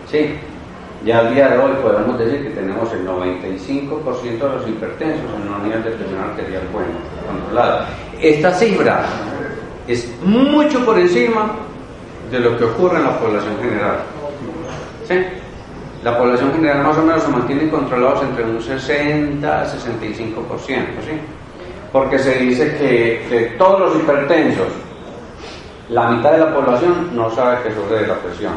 [0.10, 0.36] ¿Sí?
[1.05, 5.53] Ya al día de hoy podemos decir que tenemos el 95% de los hipertensos en
[5.53, 6.93] un nivel de presión arterial bueno,
[7.27, 7.89] controlada.
[8.19, 9.05] Esta cifra
[9.88, 11.51] es mucho por encima
[12.31, 13.97] de lo que ocurre en la población general.
[15.08, 15.13] ¿Sí?
[16.05, 21.19] La población general más o menos se mantiene controlados entre un 60 a 65%, ¿sí?
[21.91, 24.67] Porque se dice que de todos los hipertensos,
[25.89, 28.53] la mitad de la población no sabe que sufre de la presión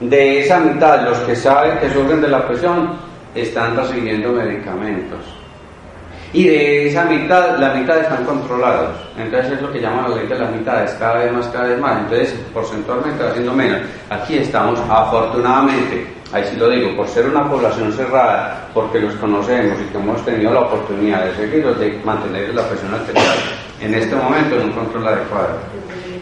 [0.00, 2.92] de esa mitad, los que saben que sufren de la presión
[3.34, 5.20] están recibiendo medicamentos.
[6.32, 8.90] Y de esa mitad, la mitad están controlados.
[9.16, 11.98] Entonces es lo que llaman los las mitades, cada vez más, cada vez más.
[12.00, 13.80] Entonces, porcentualmente va siendo menos.
[14.10, 19.78] Aquí estamos, afortunadamente, ahí sí lo digo, por ser una población cerrada, porque los conocemos
[19.80, 23.36] y que hemos tenido la oportunidad de seguirlos, de mantener la presión arterial
[23.80, 25.48] en este momento en un control adecuado.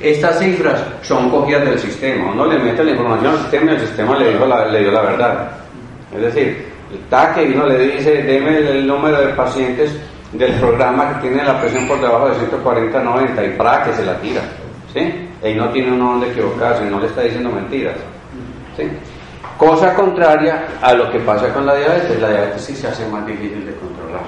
[0.01, 2.31] Estas cifras son cogidas del sistema.
[2.31, 5.01] Uno le mete la información al sistema y el sistema le, la, le dio la
[5.01, 5.51] verdad.
[6.15, 9.97] Es decir, el TAC y uno le dice, deme el número de pacientes
[10.33, 14.19] del programa que tiene la presión por debajo de 140-90 y para que se la
[14.21, 14.43] tira.
[14.93, 15.29] ¿sí?
[15.43, 17.97] Y no tiene uno donde equivocarse, no le está diciendo mentiras.
[18.77, 18.85] ¿sí?
[19.57, 22.21] Cosa contraria a lo que pasa con la diabetes.
[22.21, 24.23] La diabetes sí se hace más difícil de controlar.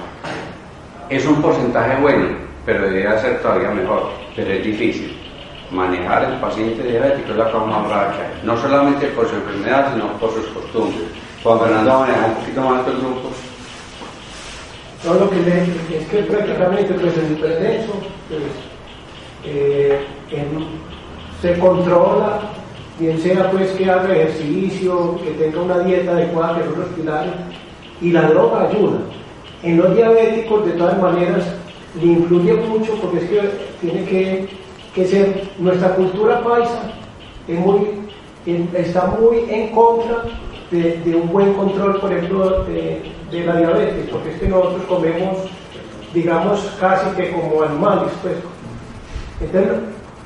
[1.09, 2.27] Es un porcentaje bueno,
[2.65, 5.17] pero debería ser todavía mejor, pero es difícil
[5.71, 10.45] manejar el paciente diabético la forma más no solamente por su enfermedad, sino por sus
[10.47, 11.07] costumbres.
[11.43, 13.31] Juan Fernando maneja un poquito más estos grupos.
[15.05, 17.93] No, lo que le, es que prácticamente pues, el hipertenso
[18.27, 18.41] pues,
[19.45, 20.05] eh,
[21.41, 22.39] se controla,
[22.99, 27.33] bien sea pues que haga ejercicio, que tenga una dieta adecuada, que son los pilares,
[28.01, 28.99] y la droga ayuda.
[29.63, 31.45] En los diabéticos, de todas maneras,
[32.01, 34.59] le influye mucho porque es que tiene que
[34.93, 36.81] que ser, nuestra cultura paisa
[38.75, 40.23] está muy en contra
[40.71, 45.37] de, un buen control, por ejemplo, de, la diabetes, porque es que nosotros comemos,
[46.13, 48.35] digamos, casi que como animales, pues.
[49.41, 49.71] Entonces,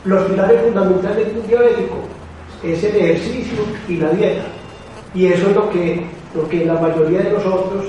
[0.05, 1.95] los pilares fundamentales de un diabético
[2.63, 4.43] es el ejercicio y la dieta.
[5.13, 7.85] Y eso es lo que, lo que la mayoría de nosotros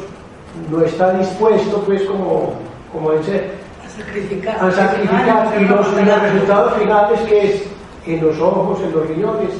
[0.71, 2.55] no está dispuesto, pues, como,
[2.93, 3.64] como a ser
[3.97, 4.57] sacrificar.
[4.64, 7.62] a sacrificar y los, resultados finales que es
[8.07, 9.51] en los ojos, en los riñones.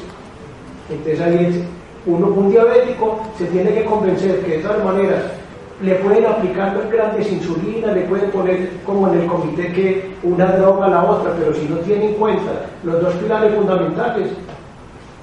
[0.91, 1.65] Entonces ahí
[2.07, 5.23] uno, un diabético se tiene que convencer que de todas maneras
[5.83, 10.87] le pueden aplicar grandes insulinas, le pueden poner como en el comité que una droga
[10.87, 14.29] a la otra, pero si no tienen en cuenta los dos pilares fundamentales,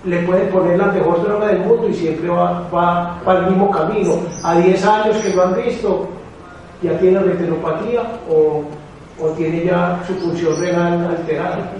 [0.03, 4.13] le pueden poner la mejor droga del mundo y siempre va, va, el mismo camino.
[4.43, 6.07] A 10 años que lo han visto,
[6.81, 8.63] ya tiene retinopatía o
[9.37, 11.71] tiene ya su función renal alterada.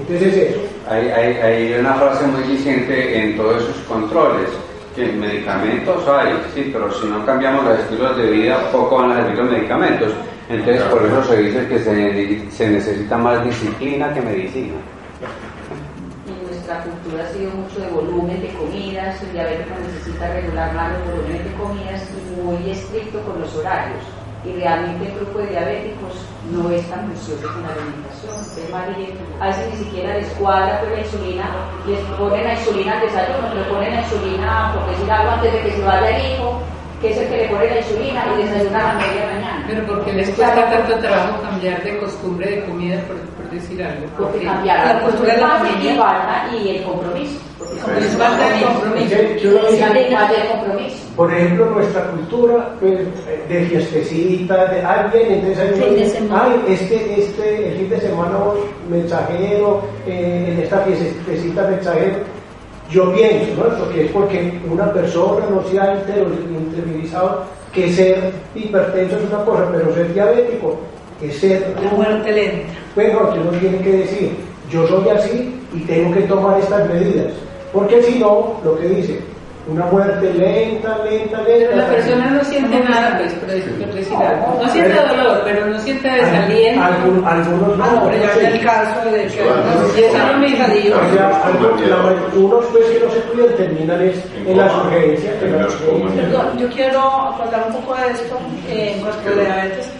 [0.00, 0.60] Entonces eso.
[0.88, 4.48] Hay, hay, hay una frase muy vigente en todos esos controles
[4.94, 9.16] que medicamentos hay, sí, pero si no cambiamos los estilos de vida, poco van a
[9.16, 10.12] servir los medicamentos.
[10.48, 14.76] Entonces, por eso se dice que se, se necesita más disciplina que medicina.
[16.26, 20.92] Y nuestra cultura ha sido mucho de volumen de comidas, el diabético necesita regular más
[20.92, 24.02] los volúmenes de comidas y muy estricto con los horarios
[24.46, 26.14] y realmente el grupo de diabéticos
[26.50, 28.34] no es tan juicioso con la alimentación.
[29.40, 31.44] a veces ni siquiera les cuadra pues, la insulina,
[31.86, 35.62] les ponen la insulina al desayuno, le ponen la insulina, por decir algo, antes de
[35.62, 36.60] que se vaya el hijo,
[37.00, 39.64] que es el que le pone la insulina y desayuna a la media mañana.
[39.68, 44.06] Pero porque les cuesta tanto trabajo cambiar de costumbre de comida, por, por decir algo.
[44.16, 45.92] Porque, cambiar la, costumbre de la familia
[46.62, 47.40] y el compromiso.
[47.98, 49.16] Les falta el compromiso.
[50.48, 50.96] compromiso.
[51.16, 52.98] Por ejemplo, nuestra cultura pues,
[53.48, 58.38] de fiestecita, de alguien, entonces hay ay, este, este, el fin de semana
[58.90, 62.18] mensajero, eh, en esta fiestecita mensajero,
[62.90, 63.88] yo pienso, ¿no?
[63.90, 69.68] que es porque una persona no se ha interiorizado que ser hipertenso es una cosa,
[69.72, 70.78] pero ser diabético
[71.20, 71.74] es ser...
[71.82, 72.72] La muerte lenta.
[72.94, 74.36] Bueno, que uno tiene que decir,
[74.70, 77.32] yo soy así y tengo que tomar estas medidas,
[77.72, 79.20] porque si no, lo que dice,
[79.68, 81.44] una muerte lenta, lenta, lenta.
[81.44, 84.60] Pero la persona no siente nada, pues, por decir algo.
[84.62, 86.84] No siente dolor, pero no siente desaliento.
[86.84, 87.84] Algunos no.
[87.84, 89.42] Ah, pero ya en el caso de que
[91.88, 95.34] no algunos pues que no se cuidan terminan es en las urgencias.
[95.36, 99.90] Perdón, yo quiero contar un poco de esto eh, en cuanto a diabetes.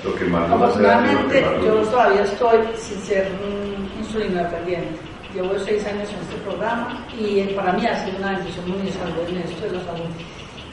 [0.52, 3.28] Afortunadamente, yo todavía estoy sin ser
[3.98, 8.70] insulina dependiente Llevo seis años en este programa y para mí ha sido una decisión
[8.70, 10.08] muy en esto de la salud.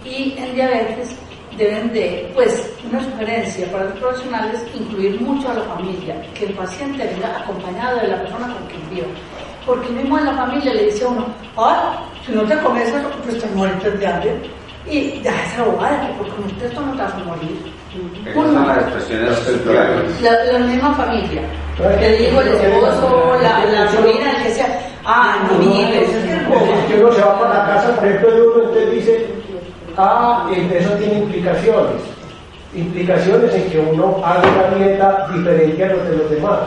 [0.06, 1.18] Y en diabetes
[1.58, 6.54] deben de, pues, una sugerencia para los profesionales, incluir mucho a la familia, que el
[6.54, 9.08] paciente venga acompañado de la persona con quien vive.
[9.66, 11.26] Porque mismo en la familia le dice a uno,
[11.58, 14.50] ah, si no te comes eso, pues te mueres de hambre.
[14.90, 17.83] Y ya esa bobada, porque con usted esto no te vas a morir.
[18.34, 21.42] Son las expresiones La, la misma familia.
[22.00, 24.80] Que dijo el esposo, la, la sobrina, el que sea.
[25.06, 28.92] Ah, no, es que uno se va para la casa, por ejemplo, de uno, entonces
[28.94, 29.28] dice,
[29.98, 32.02] ah, eso tiene implicaciones.
[32.74, 36.60] Implicaciones en que uno haga una dieta diferente a los de los demás.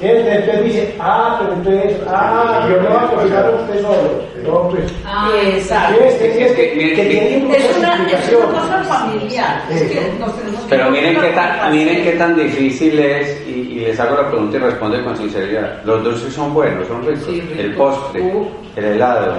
[0.00, 4.24] Entonces dice, ah, pero entonces, ah, yo no voy a cocinar a usted solo.
[4.44, 4.92] No, pues.
[5.06, 6.04] Ah, exacto.
[6.04, 9.62] Es, es, es que, que, tiene es una, es una cosa familiar.
[9.70, 13.80] Es que nos tenemos que pero miren qué, tan, miren qué tan difícil es, y,
[13.80, 15.82] les hago la pregunta y responde con sinceridad.
[15.84, 17.24] Los dulces son buenos, son ricos.
[17.26, 19.34] Sí, el postre, uh, el helado,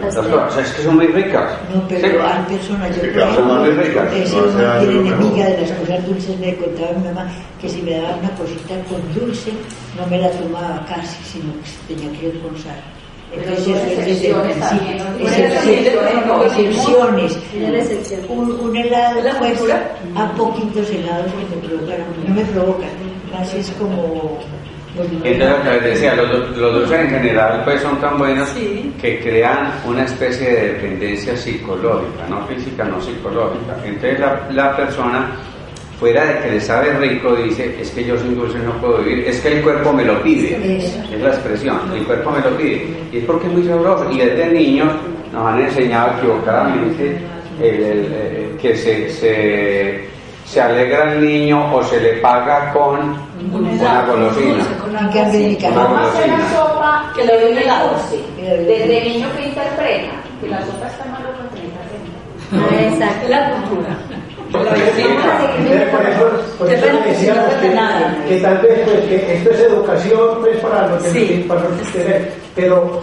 [0.00, 1.52] las cosas, es que son muy ricas.
[1.74, 2.16] No, pero sí.
[2.16, 4.12] hay personas, yo creo son muy ricas.
[4.12, 7.30] Es una enemiga de las cosas dulces, me contaba mi mamá
[7.60, 9.52] que si me daba una cosita con dulce,
[9.96, 13.02] no me la tomaba casi, sino que tenía que expulsar.
[13.34, 14.56] Entonces, excepciones
[17.80, 18.28] excepciones.
[18.28, 19.60] Un, un helado pues,
[20.14, 22.90] a poquitos helados que me provocan, no me provocan,
[23.38, 24.38] así es como
[25.24, 28.50] entonces, lo que les decía, los, los dulces en general pues son tan buenos
[29.00, 33.74] que crean una especie de dependencia psicológica, no física, no psicológica.
[33.86, 35.30] Entonces la, la persona
[35.98, 39.24] fuera de que le sabe rico, dice, es que yo sin dulce no puedo vivir,
[39.26, 42.88] es que el cuerpo me lo pide, es la expresión, el cuerpo me lo pide,
[43.12, 44.88] y es porque es muy sabroso, y desde niños
[45.32, 47.18] nos han enseñado equivocadamente
[48.60, 50.04] que se, se,
[50.52, 53.16] se, alegra el niño o se le paga con
[53.52, 54.64] una golosina.
[54.88, 55.68] Una golosina.
[56.52, 57.90] sopa que le doy helado,
[58.36, 61.62] desde niño que interpreta que la sopa está malo porque
[62.52, 63.96] Exacto, la cultura.
[64.52, 64.66] Por
[66.06, 67.70] eso, por eso decíamos que,
[68.28, 72.32] que, tal vez pues, que esto es educación pues, para los que para los que
[72.54, 73.00] pero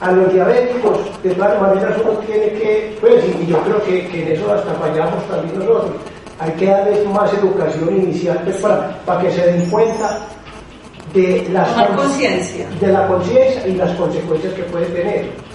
[0.00, 4.22] a los diabéticos de todas maneras uno tiene que, pues, y yo creo que, que
[4.22, 5.90] en eso hasta fallamos también nosotros,
[6.38, 10.20] hay que darles más educación inicial pues, para, para que se den cuenta
[11.12, 11.68] de, las
[12.80, 15.48] de la conciencia y las consecuencias que puede tener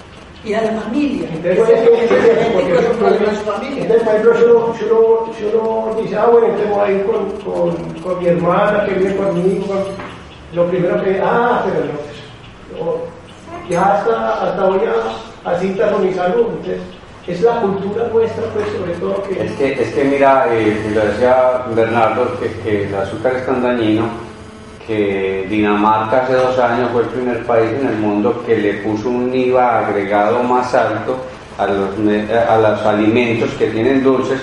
[0.43, 1.27] y a la familia.
[1.31, 1.89] Entonces,
[3.77, 7.31] entonces por ejemplo, si uno, si, uno, dice, ah, bueno, entonces voy a ir con,
[7.41, 9.83] con, con mi hermana que vive conmigo, con...
[10.53, 16.05] lo primero que, ah, pero no, pues, ya hasta, hasta voy a, a cita con
[16.05, 16.47] mi salud.
[16.49, 16.81] Entonces,
[17.27, 19.45] es la cultura nuestra, pues, sobre todo que...
[19.45, 24.09] Es que, es que mira, eh, lo decía Bernardo, que, el azúcar es tan dañino
[24.85, 29.09] que Dinamarca hace dos años fue el primer país en el mundo que le puso
[29.09, 31.17] un IVA agregado más alto
[31.57, 31.91] a los,
[32.49, 34.41] a los alimentos que tienen dulces,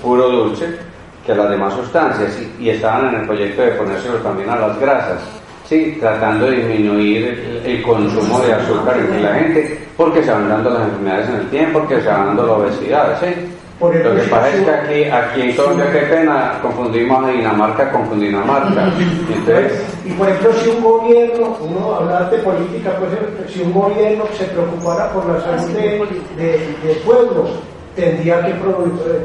[0.00, 0.78] puro dulce,
[1.24, 4.56] que a las demás sustancias, y, y estaban en el proyecto de ponérselo también a
[4.56, 5.22] las grasas.
[5.68, 10.70] Sí, tratando de disminuir el, consumo de azúcar entre la gente, porque se van dando
[10.70, 13.34] las enfermedades en el tiempo, porque se van dando la obesidad, ¿sí?
[13.78, 18.06] Lo que pasa es que aquí, aquí en Colombia, qué pena, confundimos a Dinamarca con
[18.06, 18.90] Cundinamarca.
[19.34, 24.24] Entonces, y por ejemplo, si un gobierno, uno hablar de política, pues, si un gobierno
[24.38, 25.98] se preocupara por la salud de,
[26.38, 27.48] de, pueblo,
[27.96, 28.52] tendría que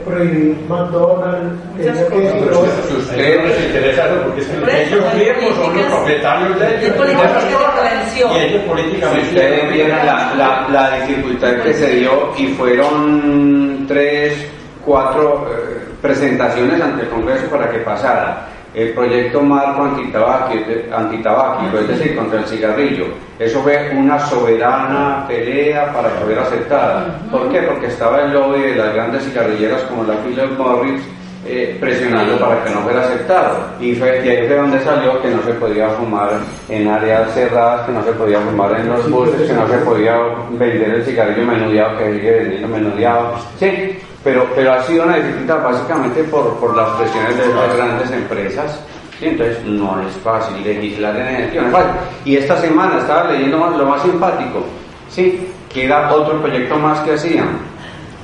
[0.06, 2.42] prohibir, McDonald's, tendría que decir...
[2.88, 6.96] Si usted no se interesa porque es que ellos mismos son los propietarios de ellos.
[8.34, 9.26] Y ellos políticamente...
[9.26, 14.34] Si ustedes vieron la, la, la dificultad que se dio y fueron tres,
[14.86, 22.16] cuatro eh, presentaciones ante el Congreso para que pasara el proyecto marco antitabáquico, es decir,
[22.16, 23.06] contra el cigarrillo.
[23.38, 27.20] Eso fue una soberana pelea para que fuera aceptada.
[27.30, 27.62] ¿Por qué?
[27.64, 31.02] Porque estaba el lobby de las grandes cigarrilleras como la Philip Morris
[31.44, 33.66] eh, presionando para que no fuera aceptado.
[33.80, 37.88] Y, fue, y ahí fue donde salió que no se podía fumar en áreas cerradas,
[37.88, 40.16] que no se podía fumar en los buses, que no se podía
[40.52, 43.34] vender el cigarrillo menudeado que sigue vendiendo menudeado.
[43.58, 48.12] Sí, pero, pero ha sido una dificultad básicamente por, por las presiones de las grandes
[48.12, 48.80] empresas.
[49.20, 49.28] ¿sí?
[49.28, 51.92] Entonces no es fácil legislar en energía, no es fácil.
[52.26, 54.64] Y esta semana estaba leyendo lo más simpático,
[55.10, 55.48] ¿sí?
[55.74, 57.72] que era otro proyecto más que hacían.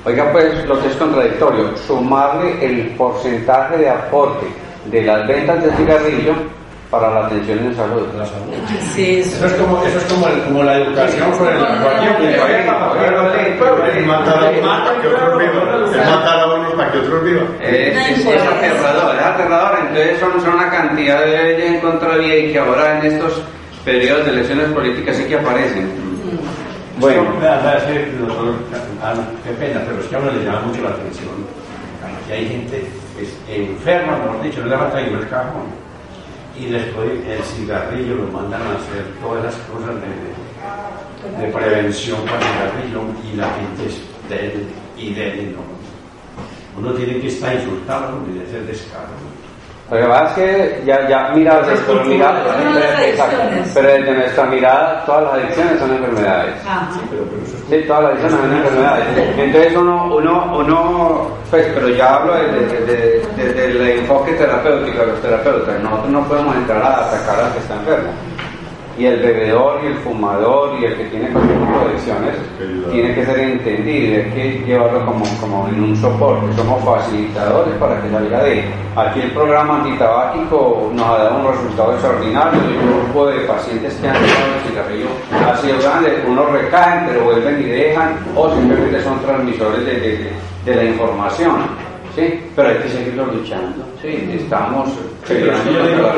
[0.06, 4.46] Oiga, pues lo que es contradictorio, sumarle el porcentaje de aporte
[4.86, 6.34] de las ventas de cigarrillo
[6.90, 8.08] para la atención en salud.
[8.96, 11.60] Sí, eso es como, eso es como, el, como la educación con el
[16.06, 17.48] matar a unos para que otros vivan.
[17.62, 19.80] Es aterrador, es aterrador.
[19.80, 23.44] Entonces son, son una cantidad de leyes en contra de y que ahora en estos
[23.84, 25.92] periodos de elecciones políticas sí que aparecen.
[27.00, 27.26] Bueno,
[29.44, 31.30] qué pena, pero es que a uno le llama mucho la atención.
[32.24, 32.86] Aquí hay gente
[33.50, 35.87] enferma, mejor dicho, no le va a traer el cajón
[36.60, 42.38] y después el cigarrillo lo mandan a hacer todas las cosas de, de prevención para
[42.38, 43.02] el cigarrillo
[43.32, 45.56] y la gente es débil y débil.
[45.56, 46.80] ¿no?
[46.80, 49.10] Uno tiene que estar insultado y de ser descaro.
[49.90, 52.44] Lo que pasa es que ya, ya mira, desde, mira,
[53.74, 56.56] pero desde nuestra mirada todas las adicciones son enfermedades.
[57.70, 59.06] Sí, todas las adicciones son enfermedades.
[59.38, 65.22] Entonces uno, uno, uno pues, pero ya hablo desde, desde el enfoque terapéutico de los
[65.22, 65.80] terapeutas.
[65.82, 68.12] Nosotros no podemos entrar a atacar al que está enfermo
[68.98, 72.36] y el bebedor y el fumador y el que tiene cualquier tipo de adicciones
[72.92, 76.56] tiene que ser entendido y hay que llevarlo como, como en un soporte.
[76.56, 78.64] Somos facilitadores para que salga de
[78.98, 82.60] Aquí el programa antitabáquico nos ha dado un resultado extraordinario.
[82.60, 85.08] El grupo de pacientes que han dejado el cigarrillo
[85.46, 86.24] ha sido grande.
[86.28, 90.32] Unos recaen, pero vuelven y dejan, o simplemente son transmisores de,
[90.66, 91.87] de la información.
[92.18, 93.86] Sí, pero hay que seguirlo luchando.
[94.02, 94.90] Sí, estamos
[95.28, 96.14] peleando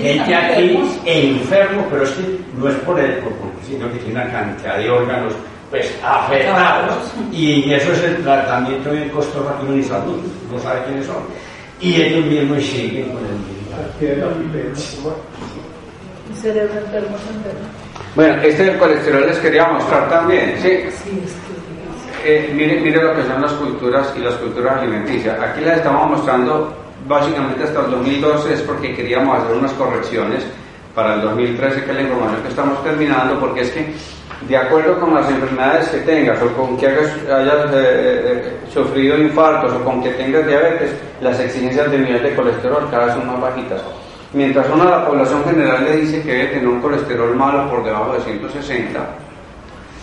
[0.00, 3.20] Gente aquí enfermo, pero es que no es por él,
[3.68, 5.34] sino que tiene una cantidad de órganos
[5.68, 7.12] pues afectados.
[7.30, 11.22] Y eso es el tratamiento y el costo rápido y salud, no sabe quiénes son.
[11.82, 14.30] Y ellos mismos siguen con el cerebro
[16.78, 17.16] enfermo,
[18.14, 20.78] Bueno, este del colesterol les quería mostrar también, ¿sí?
[21.04, 21.22] Sí,
[22.24, 25.38] eh, mire, mire lo que son las culturas y las culturas alimenticias.
[25.40, 26.72] Aquí les estamos mostrando
[27.06, 30.44] básicamente hasta el 2012 es porque queríamos hacer unas correcciones
[30.94, 33.94] para el 2013, que es la información que estamos terminando, porque es que
[34.48, 39.18] de acuerdo con las enfermedades que tengas o con que hayas, hayas eh, eh, sufrido
[39.18, 43.26] infartos o con que tengas diabetes, las exigencias de nivel de colesterol cada vez son
[43.26, 43.82] más bajitas.
[44.32, 48.14] Mientras una la población general le dice que debe tener un colesterol malo por debajo
[48.14, 49.00] de 160,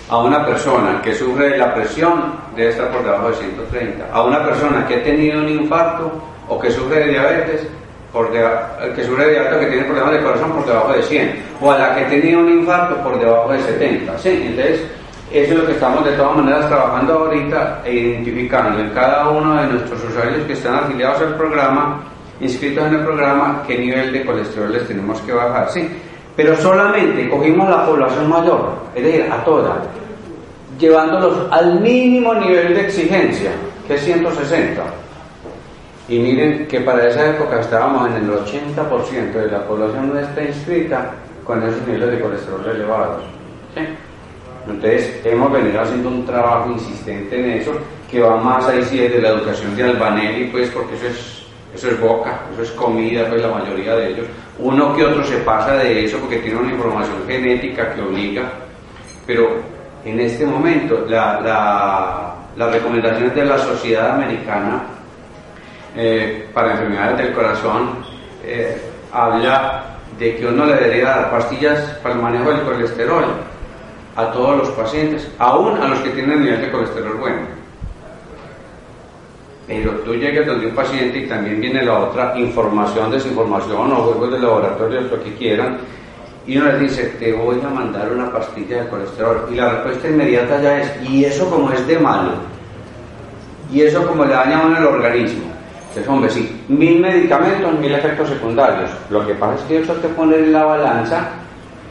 [0.09, 4.07] a una persona que sufre de la presión debe estar por debajo de 130.
[4.11, 6.11] A una persona que ha tenido un infarto
[6.47, 7.67] o que sufre de diabetes,
[8.13, 11.43] por que sufre de diabetes que tiene problemas de corazón por debajo de 100.
[11.61, 14.17] O a la que ha tenido un infarto por debajo de 70.
[14.17, 14.29] ¿sí?
[14.47, 14.81] Entonces,
[15.31, 19.61] eso es lo que estamos de todas maneras trabajando ahorita e identificando en cada uno
[19.61, 22.03] de nuestros usuarios que están afiliados al programa,
[22.39, 25.69] inscritos en el programa, qué nivel de colesterol les tenemos que bajar.
[25.69, 25.89] ¿sí?
[26.37, 29.81] Pero solamente cogimos la población mayor, es decir, a toda,
[30.79, 33.51] llevándolos al mínimo nivel de exigencia,
[33.87, 34.83] que es 160.
[36.07, 40.43] Y miren que para esa época estábamos en el 80% de la población no está
[40.43, 41.11] inscrita
[41.43, 43.23] con esos niveles de colesterol elevados.
[44.67, 47.71] Entonces hemos venido haciendo un trabajo insistente en eso,
[48.11, 51.89] que va más ahí sí de la educación de Albanelli, pues porque eso es, eso
[51.89, 54.27] es boca, eso es comida, pues la mayoría de ellos.
[54.59, 58.43] Uno que otro se pasa de eso porque tiene una información genética que obliga,
[59.25, 59.57] pero
[60.03, 64.83] en este momento la, la, las recomendaciones de la Sociedad Americana
[65.95, 68.03] eh, para enfermedades del corazón
[68.43, 68.81] eh,
[69.11, 69.83] habla
[70.17, 73.25] de que uno le debería dar pastillas para el manejo del colesterol
[74.15, 77.56] a todos los pacientes, aún a los que tienen nivel de colesterol bueno.
[79.67, 84.31] Pero tú llegas donde un paciente y también viene la otra información, desinformación o juegos
[84.31, 85.77] de laboratorio, lo que quieran,
[86.47, 89.49] y uno les dice, te voy a mandar una pastilla de colesterol.
[89.51, 92.31] Y la respuesta inmediata ya es, ¿y eso como es de malo?
[93.69, 95.43] ¿Y eso como le daña a el organismo?
[95.89, 98.89] Entonces, hombre, sí, mil medicamentos, mil efectos secundarios.
[99.09, 101.27] Lo que pasa es que eso te pone en la balanza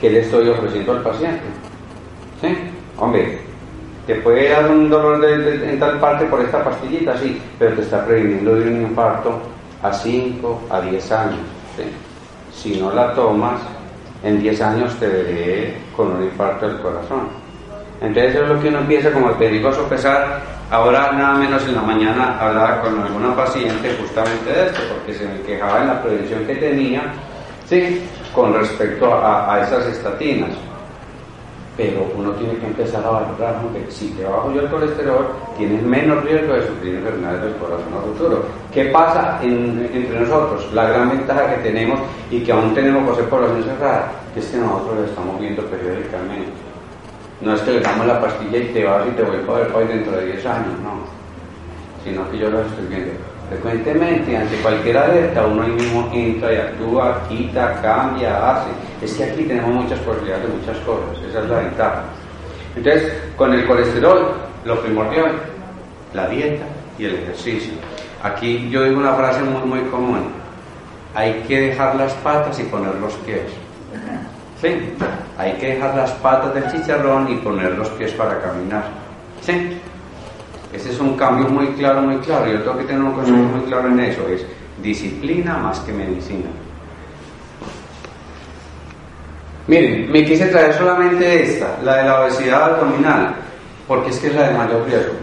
[0.00, 1.42] que le estoy ofreciendo al paciente.
[2.40, 2.56] ¿Sí?
[2.96, 3.45] Hombre,
[4.06, 7.82] te puede dar un dolor de, en tal parte por esta pastillita, sí, pero te
[7.82, 9.40] está previniendo de un infarto
[9.82, 11.40] a 5, a 10 años.
[12.54, 13.60] Si no la tomas,
[14.22, 17.28] en 10 años te veré con un infarto del corazón.
[18.00, 20.40] Entonces eso es lo que uno empieza como te digo a sopesar.
[20.70, 25.26] Ahora nada menos en la mañana hablaba con alguna paciente justamente de esto, porque se
[25.26, 27.02] me quejaba en la prevención que tenía,
[27.68, 28.02] sí,
[28.34, 30.50] con respecto a esas estatinas
[31.76, 35.26] pero uno tiene que empezar a valorar, que si te bajo yo el colesterol,
[35.58, 38.44] tienes menos riesgo de sufrir enfermedades del corazón a futuro.
[38.72, 40.72] ¿Qué pasa entre nosotros?
[40.72, 42.00] La gran ventaja que tenemos
[42.30, 46.52] y que aún tenemos ser población cerrada, es que nosotros lo estamos viendo periódicamente.
[47.42, 49.72] No es que le damos la pastilla y te vas y te vuelvo a ver
[49.74, 51.04] hoy dentro de 10 años, no.
[52.02, 53.12] Sino que yo lo estoy viendo
[53.48, 58.70] frecuentemente ante cualquier alerta uno ahí mismo entra y actúa, quita, cambia, hace.
[59.02, 62.04] Es que aquí tenemos muchas posibilidades de muchas cosas, esa es la ventaja.
[62.74, 64.32] Entonces, con el colesterol,
[64.64, 65.32] lo primordial,
[66.14, 66.64] la dieta
[66.98, 67.74] y el ejercicio.
[68.22, 70.30] Aquí yo digo una frase muy, muy común,
[71.14, 73.42] hay que dejar las patas y poner los pies.
[74.60, 74.68] Sí,
[75.38, 78.84] hay que dejar las patas del chicharrón y poner los pies para caminar.
[79.42, 79.78] Sí,
[80.72, 82.50] ese es un cambio muy claro, muy claro.
[82.50, 84.26] Yo tengo que tener un concepto muy claro en eso.
[84.28, 84.44] Es
[84.82, 86.48] disciplina más que medicina.
[89.66, 93.34] Miren, me quise traer solamente esta, la de la obesidad abdominal,
[93.88, 95.14] porque es que es la de mayor riesgo.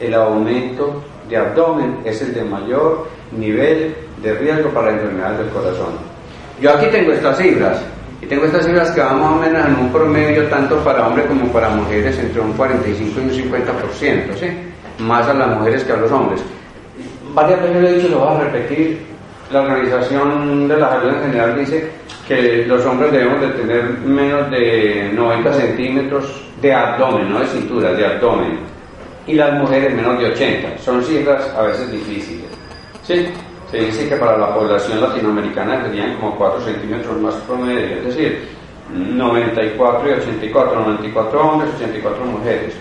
[0.00, 5.92] El aumento de abdomen es el de mayor nivel de riesgo para enfermedades del corazón.
[6.60, 7.80] Yo aquí tengo estas cifras,
[8.20, 11.26] y tengo estas cifras que van más o menos en un promedio tanto para hombres
[11.26, 14.46] como para mujeres entre un 45 y un 50%, ¿sí?
[14.98, 16.42] más a las mujeres que a los hombres.
[17.32, 19.10] Varias veces lo he dicho lo voy a repetir.
[19.50, 21.90] La Organización de la Salud en general dice
[22.30, 27.92] que los hombres debemos de tener menos de 90 centímetros de abdomen, no de cintura,
[27.92, 28.60] de abdomen.
[29.26, 30.78] Y las mujeres menos de 80.
[30.78, 32.46] Son cifras a veces difíciles.
[33.02, 33.26] ¿Sí?
[33.68, 38.48] Se dice que para la población latinoamericana serían como 4 centímetros más promedio, es decir,
[38.94, 42.74] 94 y 84, 94 hombres, 84 mujeres.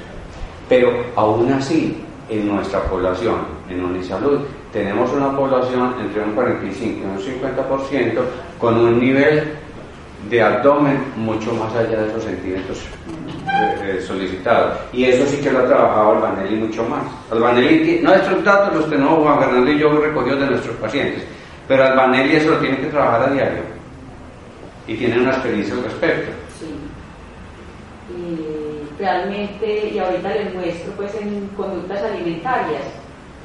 [0.67, 1.97] Pero aún así,
[2.29, 3.37] en nuestra población,
[3.67, 4.41] en Unisalud,
[4.71, 8.19] tenemos una población entre un 45 y un 50%
[8.59, 9.55] con un nivel
[10.29, 12.79] de abdomen mucho más allá de esos centímetros
[13.47, 14.79] eh, eh, solicitados.
[14.93, 17.03] Y eso sí que lo ha trabajado Albanelli mucho más.
[17.31, 21.23] Albanelli, nuestros datos los tenemos Juan Fernando y yo recogidos de nuestros pacientes,
[21.67, 23.63] pero Albanelli eso lo tiene que trabajar a diario
[24.87, 26.31] y tiene una experiencia al respecto.
[26.59, 26.65] Sí
[28.99, 32.83] realmente, y ahorita les muestro pues en conductas alimentarias,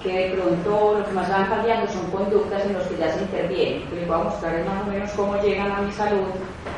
[0.04, 3.22] que de pronto lo que más van cambiando son conductas en los que ya se
[3.22, 6.28] interviene, que les voy a mostrar más o menos cómo llegan a mi salud.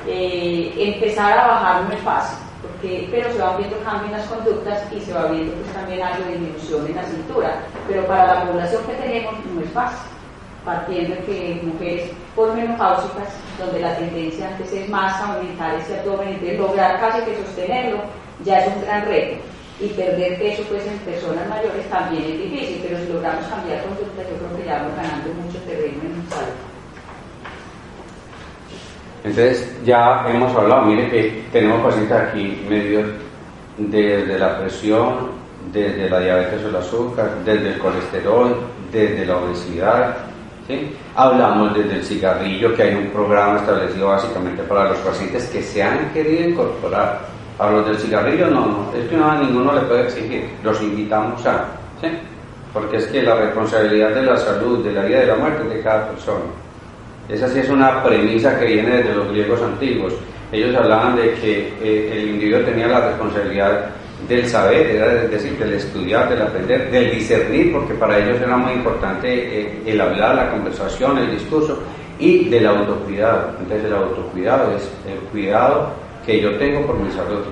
[0.07, 4.27] Eh, empezar a bajar no es fácil, porque, pero se van viendo cambios en las
[4.29, 7.57] conductas y se va viendo pues también algo de disminución en la cintura,
[7.89, 10.16] pero para la población que tenemos no es fácil
[10.64, 16.59] partiendo de que mujeres posmenopáusicas, donde la tendencia antes es más aumentar ese abdomen, de
[16.59, 17.99] lograr casi que sostenerlo,
[18.45, 19.56] ya es un gran reto.
[19.79, 24.22] Y perder peso pues en personas mayores también es difícil, pero si logramos cambiar conducta,
[24.22, 26.77] yo creo que ya vamos ganando mucho terreno en salud.
[29.22, 33.11] Entonces ya hemos hablado, mire que tenemos pacientes aquí medios
[33.77, 35.33] desde la presión,
[35.72, 38.57] desde la diabetes o el azúcar, desde el colesterol,
[38.91, 40.16] desde la obesidad.
[40.66, 40.93] ¿sí?
[41.14, 45.83] Hablamos desde el cigarrillo, que hay un programa establecido básicamente para los pacientes que se
[45.83, 50.05] han querido incorporar a los del cigarrillo no, no, es que no, ninguno le puede
[50.05, 51.65] exigir, los invitamos a,
[52.01, 52.09] ¿sí?
[52.73, 55.65] Porque es que la responsabilidad de la salud, de la vida y de la muerte
[55.65, 56.45] de cada persona.
[57.29, 60.13] Esa sí es una premisa que viene desde los griegos antiguos.
[60.53, 63.91] Ellos hablaban de que eh, el individuo tenía la responsabilidad
[64.29, 64.87] del saber,
[65.25, 69.83] es decir, del estudiar, del aprender, del discernir, porque para ellos era muy importante eh,
[69.87, 71.79] el hablar, la conversación, el discurso,
[72.19, 73.51] y del autocuidado.
[73.61, 77.45] Entonces el autocuidado es el cuidado que yo tengo por mi salud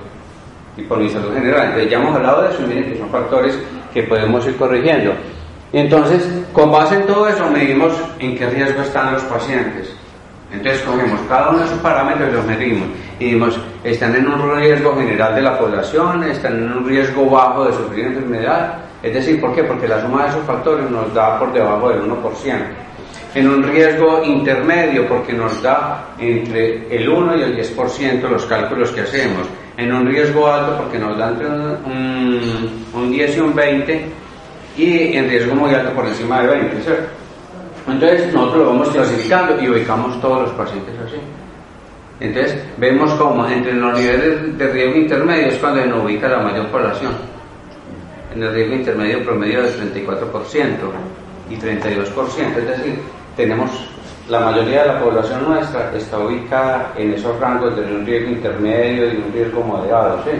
[0.77, 1.67] y por mi salud general.
[1.67, 3.57] Entonces ya hemos hablado de eso y miren que son factores
[3.93, 5.13] que podemos ir corrigiendo.
[5.73, 9.93] Entonces, con base en todo eso, medimos en qué riesgo están los pacientes.
[10.51, 12.87] Entonces cogemos cada uno de esos parámetros y los medimos
[13.19, 17.65] y dimos, están en un riesgo general de la población, están en un riesgo bajo
[17.65, 18.75] de sufrir enfermedad.
[19.01, 19.63] Es decir, ¿por qué?
[19.63, 22.13] Porque la suma de esos factores nos da por debajo del 1%.
[23.35, 28.91] En un riesgo intermedio, porque nos da entre el 1 y el 10% los cálculos
[28.91, 29.45] que hacemos.
[29.75, 34.05] En un riesgo alto, porque nos da entre un, un 10 y un 20
[34.77, 37.03] y en riesgo muy alto por encima de 20, ¿cierto?
[37.87, 41.17] Entonces nosotros lo vamos clasificando y ubicamos todos los pacientes así.
[42.19, 46.67] Entonces vemos cómo entre los niveles de riesgo intermedio es cuando nos ubica la mayor
[46.67, 47.11] población.
[48.33, 50.67] En el riesgo intermedio promedio del 34%
[51.49, 52.99] y 32%, es decir,
[53.35, 53.69] tenemos
[54.29, 59.13] la mayoría de la población nuestra está ubicada en esos rangos de un riesgo intermedio
[59.13, 60.19] y un riesgo moderado.
[60.23, 60.31] ¿sí?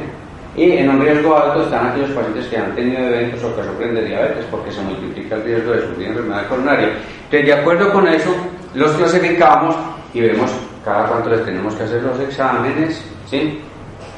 [0.59, 3.93] Y en un riesgo alto están aquellos pacientes que han tenido eventos o que sufren
[3.93, 6.87] de diabetes porque se multiplica el riesgo de sufrir enfermedad coronaria.
[7.25, 8.35] Entonces, de acuerdo con eso,
[8.73, 9.75] los clasificamos
[10.13, 10.49] y vemos
[10.83, 13.59] cada cuánto les tenemos que hacer los exámenes, ¿sí?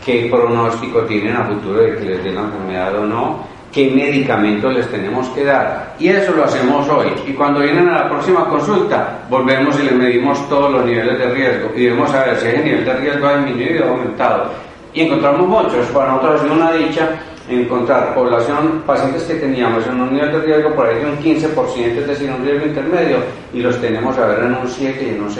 [0.06, 4.74] qué pronóstico tienen a futuro de que les dé la enfermedad o no, qué medicamentos
[4.74, 5.96] les tenemos que dar.
[6.00, 7.08] Y eso lo hacemos hoy.
[7.28, 11.30] Y cuando vienen a la próxima consulta, volvemos y les medimos todos los niveles de
[11.30, 15.02] riesgo y vemos a ver si ese nivel de riesgo ha disminuido o aumentado y
[15.02, 15.86] encontramos muchos.
[15.88, 17.10] Para nosotros ha sido una dicha
[17.50, 21.98] encontrar población, pacientes que teníamos en un nivel de riesgo por ahí de un 15%,
[21.98, 23.18] es decir, un riesgo intermedio,
[23.54, 25.36] y los tenemos a ver en un 7 y en un 6%.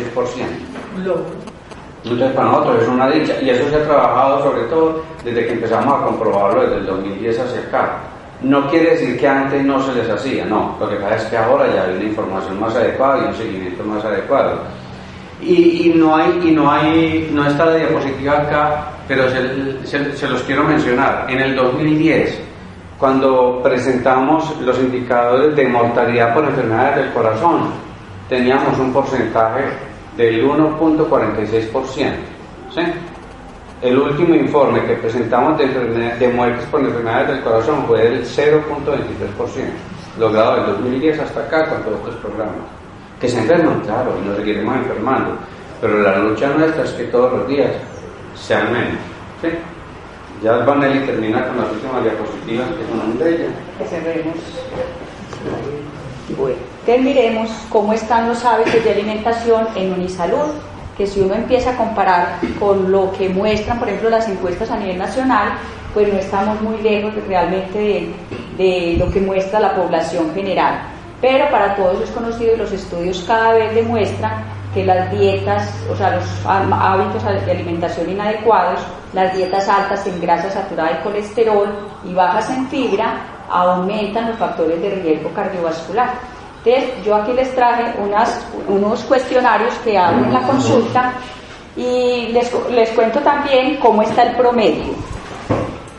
[2.04, 5.54] Entonces para nosotros es una dicha y eso se ha trabajado sobre todo desde que
[5.54, 7.98] empezamos a comprobarlo desde el 2010 hacia acá.
[8.42, 11.38] No quiere decir que antes no se les hacía, no, lo que pasa es que
[11.38, 14.60] ahora ya hay una información más adecuada y un seguimiento más adecuado.
[15.42, 20.64] Y, no hay, y no hay, no está la diapositiva acá, pero se, los quiero
[20.64, 21.26] mencionar.
[21.30, 22.40] En el 2010,
[23.00, 27.70] cuando presentamos los indicadores de mortalidad por enfermedades del corazón,
[28.30, 29.64] teníamos un porcentaje
[30.16, 32.38] del 1.46%.
[33.82, 38.66] El último informe que presentamos de, de, muertes por enfermedades del corazón fue del 0.23%,
[40.18, 42.56] logrado del 2010 hasta acá con todos estos programas.
[43.22, 45.38] Que se enferman, claro, y nos seguiremos enfermando,
[45.80, 47.72] pero la lucha nuestra es que todos los días
[48.34, 48.98] sean menos.
[49.42, 49.50] ¿sí?
[50.44, 53.50] Ya Vanelli termina con las últimas diapositivas que son de ella.
[56.36, 60.50] Bueno, terminemos cómo están los hábitos de alimentación en Unisalud,
[60.98, 64.78] que si uno empieza a comparar con lo que muestran, por ejemplo, las encuestas a
[64.78, 65.50] nivel nacional,
[65.94, 68.10] pues no estamos muy lejos realmente
[68.58, 70.80] de, lo que muestra la población general.
[71.22, 74.44] Pero para todos es conocido y los estudios cada vez demuestran
[74.74, 78.80] que las dietas, o sea, los hábitos de alimentación inadecuados,
[79.14, 81.70] las dietas altas en grasa saturada y colesterol
[82.06, 83.16] y bajas en fibra,
[83.50, 86.10] aumentan los factores de riesgo cardiovascular.
[86.68, 91.14] Entonces, yo aquí les traje unas, unos cuestionarios que hago en la consulta
[91.78, 94.94] y les, les cuento también cómo está el promedio.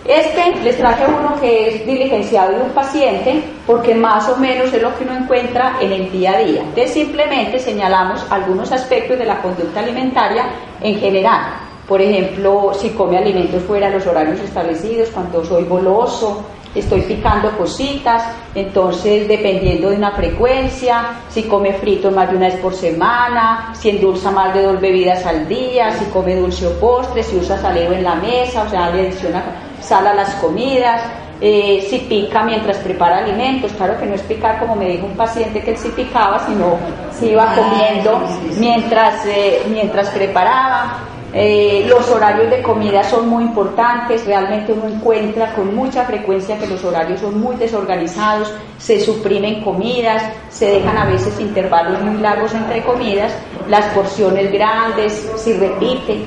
[0.05, 4.83] Este les traje uno que es diligenciado de un paciente porque más o menos es
[4.83, 6.61] lo que uno encuentra en el día a día.
[6.61, 10.51] Entonces simplemente señalamos algunos aspectos de la conducta alimentaria
[10.83, 11.43] en general.
[11.87, 16.45] Por ejemplo, si come alimentos fuera de los horarios establecidos, cuando soy goloso,
[16.75, 22.57] estoy picando cositas, entonces dependiendo de una frecuencia, si come frito más de una vez
[22.57, 27.23] por semana, si endulza más de dos bebidas al día, si come dulce o postre,
[27.23, 29.43] si usa saliva en la mesa, o sea, le adiciona
[29.81, 31.03] sal a las comidas,
[31.41, 35.16] eh, si pica mientras prepara alimentos, claro que no es picar como me dijo un
[35.16, 36.77] paciente que él sí picaba, sino
[37.12, 38.21] si iba comiendo
[38.59, 40.99] mientras, eh, mientras preparaba.
[41.41, 46.66] Eh, los horarios de comida son muy importantes, realmente uno encuentra con mucha frecuencia que
[46.66, 50.20] los horarios son muy desorganizados, se suprimen comidas,
[50.51, 53.32] se dejan a veces intervalos muy largos entre comidas,
[53.68, 56.24] las porciones grandes, si repite,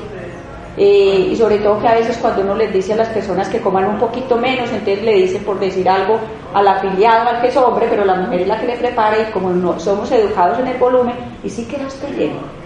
[0.78, 3.60] eh, y sobre todo que a veces cuando uno les dice a las personas que
[3.60, 6.20] coman un poquito menos, entonces le dice por decir algo
[6.54, 9.32] al afiliado, al que es hombre, pero la mujer es la que le prepara y
[9.34, 12.61] como no somos educados en el volumen, y sí quedaste lleno,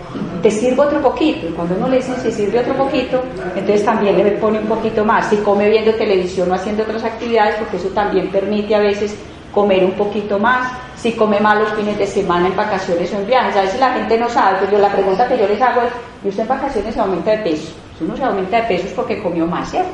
[0.45, 3.19] te sirvo otro poquito, y cuando uno le dice si sirve otro poquito,
[3.55, 7.55] entonces también le pone un poquito más, si come viendo televisión o haciendo otras actividades,
[7.55, 9.17] porque eso también permite a veces
[9.51, 13.25] comer un poquito más, si come más los fines de semana en vacaciones o en
[13.25, 13.55] viajes.
[13.55, 15.89] A veces la gente no sabe, yo la pregunta que yo les hago es,
[16.23, 17.73] ¿y usted en vacaciones se aumenta de peso?
[17.97, 19.89] Si uno se aumenta de peso es porque comió más, ¿cierto?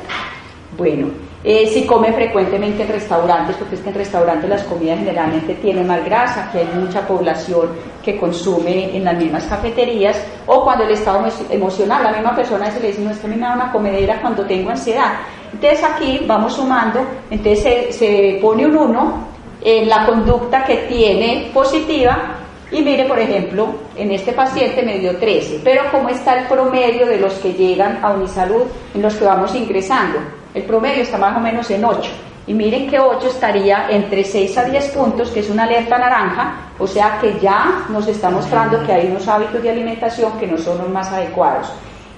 [0.76, 1.06] Bueno,
[1.44, 5.86] eh, si come frecuentemente en restaurantes, porque es que en restaurantes las comidas generalmente tienen
[5.86, 7.70] más grasa, que hay mucha población
[8.04, 10.16] que consume en las mismas cafeterías,
[10.46, 13.38] o cuando el estado emocional, la misma persona se le dice, no, es que me
[13.38, 15.14] da una comedera cuando tengo ansiedad.
[15.52, 19.32] Entonces aquí vamos sumando, entonces se, se pone un 1
[19.64, 22.36] en la conducta que tiene positiva
[22.70, 23.66] y mire, por ejemplo,
[23.96, 27.98] en este paciente me dio 13, pero ¿cómo está el promedio de los que llegan
[28.02, 28.62] a Unisalud
[28.94, 30.20] en los que vamos ingresando?
[30.54, 32.10] El promedio está más o menos en 8.
[32.46, 36.72] Y miren que 8 estaría entre 6 a 10 puntos, que es una alerta naranja,
[36.78, 40.58] o sea que ya nos está mostrando que hay unos hábitos de alimentación que no
[40.58, 41.68] son los más adecuados.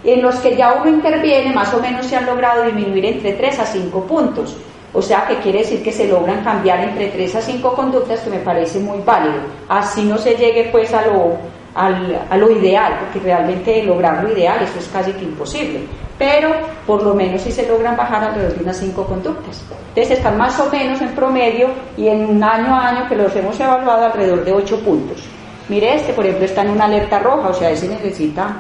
[0.03, 3.59] En los que ya uno interviene, más o menos se han logrado disminuir entre 3
[3.61, 4.57] a 5 puntos.
[4.93, 8.31] O sea que quiere decir que se logran cambiar entre 3 a 5 conductas que
[8.31, 9.41] me parece muy válido.
[9.69, 14.89] Así no se llegue pues a lo, ideal, porque realmente lograr lo ideal eso es
[14.89, 15.81] casi que imposible.
[16.19, 16.51] Pero
[16.87, 19.63] por lo menos si se logran bajar alrededor de unas 5 conductas.
[19.89, 23.35] Entonces están más o menos en promedio y en un año a año que los
[23.35, 25.25] hemos evaluado alrededor de 8 puntos.
[25.69, 28.57] Mire este, por ejemplo, está en una alerta roja, o sea, ese necesita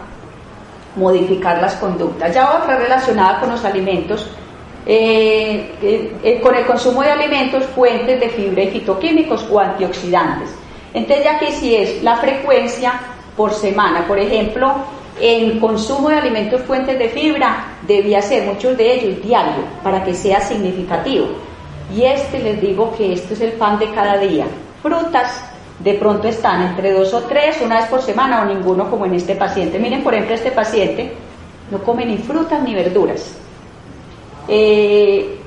[0.97, 2.35] modificar las conductas.
[2.35, 4.31] Ya otra relacionada con los alimentos
[4.87, 10.51] eh, eh, eh, con el consumo de alimentos, fuentes de fibra y fitoquímicos o antioxidantes.
[10.93, 13.01] Entonces ya aquí sí es la frecuencia
[13.35, 14.07] por semana.
[14.07, 14.75] Por ejemplo,
[15.21, 20.15] el consumo de alimentos fuentes de fibra debía ser, muchos de ellos, diario, para que
[20.15, 21.29] sea significativo.
[21.95, 24.47] Y este les digo que esto es el pan de cada día.
[24.83, 25.45] Frutas
[25.79, 29.15] de pronto están entre dos o tres, una vez por semana o ninguno como en
[29.15, 29.79] este paciente.
[29.79, 31.13] Miren, por ejemplo, este paciente
[31.71, 33.35] no come ni frutas ni verduras
[34.49, 35.39] eh,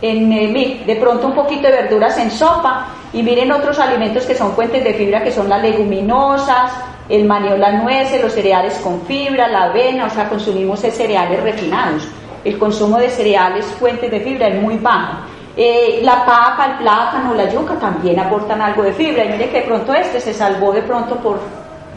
[0.00, 4.52] en, de pronto un poquito de verduras en sopa y miren otros alimentos que son
[4.52, 6.72] fuentes de fibra que son las leguminosas,
[7.08, 11.42] el maní o las nueces, los cereales con fibra, la avena, o sea, consumimos cereales
[11.42, 12.08] refinados.
[12.44, 15.18] El consumo de cereales fuentes de fibra es muy bajo.
[15.56, 19.24] Eh, la papa, el plátano, la yuca también aportan algo de fibra.
[19.24, 21.40] Y mire que de pronto este se salvó de pronto por,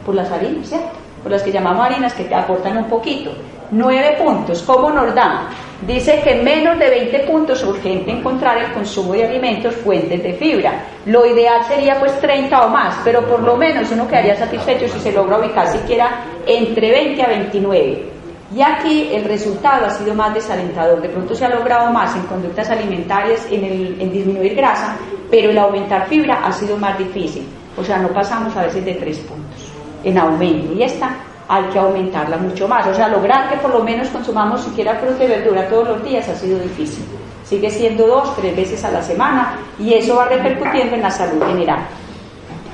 [0.05, 0.89] por las harinas, ¿cierto?
[1.23, 3.31] Por las que llamamos harinas que te aportan un poquito.
[3.71, 4.61] Nueve puntos.
[4.63, 5.47] ¿Cómo nos dan?
[5.81, 10.33] Dice que menos de 20 puntos es urgente encontrar el consumo de alimentos fuentes de
[10.33, 10.85] fibra.
[11.05, 14.99] Lo ideal sería pues 30 o más, pero por lo menos uno quedaría satisfecho si
[14.99, 18.09] se logra ubicar siquiera entre 20 a 29.
[18.55, 21.01] Y aquí el resultado ha sido más desalentador.
[21.01, 23.65] De pronto se ha logrado más en conductas alimentarias, en,
[23.99, 24.95] en disminuir grasa,
[25.29, 27.45] pero el aumentar fibra ha sido más difícil.
[27.77, 29.71] O sea, no pasamos a veces de 3 puntos
[30.05, 30.73] en aumento.
[30.73, 31.17] Y esta
[31.47, 32.87] hay que aumentarla mucho más.
[32.87, 36.27] O sea, lograr que por lo menos consumamos siquiera fruta y verdura todos los días
[36.29, 37.05] ha sido difícil.
[37.43, 41.43] Sigue siendo dos, tres veces a la semana y eso va repercutiendo en la salud
[41.45, 41.79] general.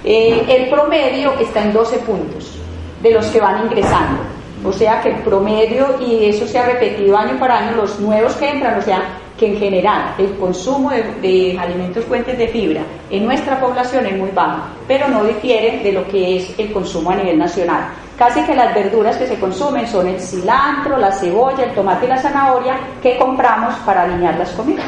[0.04, 2.58] Eh, el promedio está en 12 puntos
[3.02, 4.20] de los que van ingresando.
[4.64, 8.36] O sea que el promedio, y eso se ha repetido año por año, los nuevos
[8.36, 9.02] que entran, o sea,
[9.38, 14.30] que en general el consumo de, alimentos fuentes de fibra en nuestra población es muy
[14.30, 17.88] bajo, pero no difiere de lo que es el consumo a nivel nacional.
[18.22, 22.10] Casi que las verduras que se consumen son el cilantro, la cebolla, el tomate y
[22.10, 24.86] la zanahoria que compramos para alinear las comidas.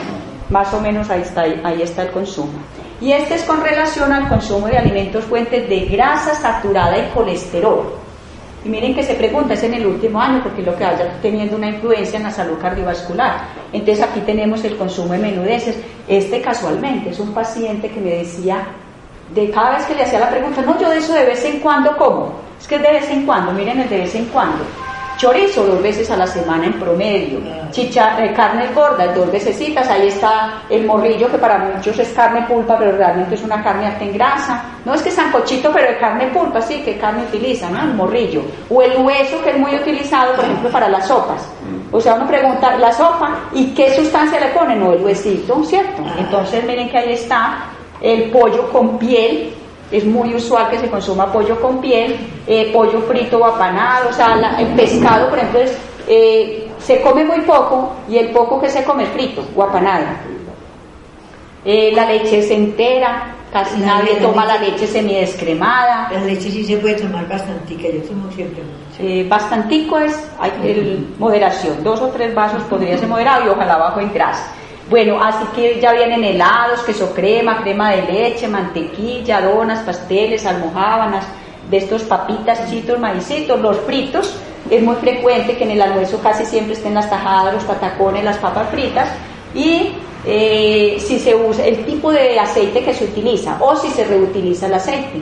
[0.52, 2.52] Más o menos ahí está, ahí está el consumo.
[3.02, 7.96] Y este es con relación al consumo de alimentos fuentes de grasa saturada y colesterol.
[8.64, 11.58] Y miren que se pregunta, es en el último año, porque lo que vaya teniendo
[11.58, 13.48] una influencia en la salud cardiovascular.
[13.72, 15.80] Entonces aquí tenemos el consumo de menudeces.
[16.08, 18.60] Este casualmente es un paciente que me decía,
[19.34, 21.62] de cada vez que le hacía la pregunta, no, yo de eso de vez en
[21.62, 22.53] cuando como.
[22.64, 24.64] Es que de vez en cuando, miren el de vez en cuando.
[25.18, 27.40] Chorizo dos veces a la semana en promedio.
[27.72, 29.60] Chicha, eh, carnes gordas dos veces.
[29.90, 33.88] Ahí está el morrillo, que para muchos es carne pulpa, pero realmente es una carne
[33.88, 34.64] alta en grasa.
[34.86, 37.82] No es que sancochito, pero de carne pulpa, sí, que carne utiliza, ¿no?
[37.82, 38.44] El morrillo.
[38.70, 41.46] O el hueso, que es muy utilizado, por ejemplo, para las sopas.
[41.92, 43.40] O sea, uno pregunta, ¿la sopa?
[43.52, 44.80] ¿Y qué sustancia le ponen?
[44.80, 46.02] No, el huesito, ¿cierto?
[46.18, 47.66] Entonces, miren que ahí está
[48.00, 49.54] el pollo con piel,
[49.92, 52.18] es muy usual que se consuma pollo con piel,
[52.48, 55.62] eh, pollo frito o apanado, o sea, el pescado, por ejemplo,
[56.08, 60.06] eh, se come muy poco y el poco que se come frito o apanado.
[61.66, 66.10] Eh, la leche es entera, casi nadie toma la leche semidescremada.
[66.12, 69.30] La leche sí se puede tomar bastantica, yo tomo siempre mucho.
[69.30, 74.12] bastantico es hay, moderación, dos o tres vasos podría ser moderado y ojalá bajo en
[74.12, 74.52] grasa.
[74.90, 81.26] Bueno, así que ya vienen helados, queso crema, crema de leche, mantequilla, donas, pasteles, almohábanas,
[81.70, 84.36] de estos papitas, chitos, maicitos, los fritos.
[84.70, 88.38] Es muy frecuente que en el almuerzo casi siempre estén las tajadas, los patacones, las
[88.38, 89.10] papas fritas.
[89.56, 89.94] Y
[90.26, 94.68] eh, si se usa el tipo de aceite que se utiliza o si se reutiliza
[94.68, 95.22] el aceite.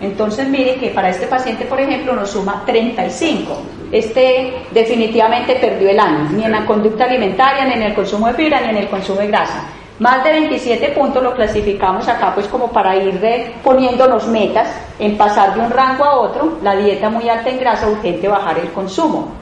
[0.00, 3.58] Entonces, mire que para este paciente, por ejemplo, nos suma 35.
[3.90, 8.34] Este definitivamente perdió el año, ni en la conducta alimentaria, ni en el consumo de
[8.34, 9.64] fibra, ni en el consumo de grasa.
[9.98, 13.20] Más de 27 puntos lo clasificamos acá pues como para ir
[13.64, 14.68] poniéndonos metas
[14.98, 18.58] en pasar de un rango a otro, la dieta muy alta en grasa, urgente bajar
[18.58, 19.32] el consumo.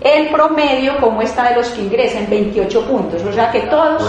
[0.00, 4.08] El promedio, como está de los que ingresan, 28 puntos, o sea que todos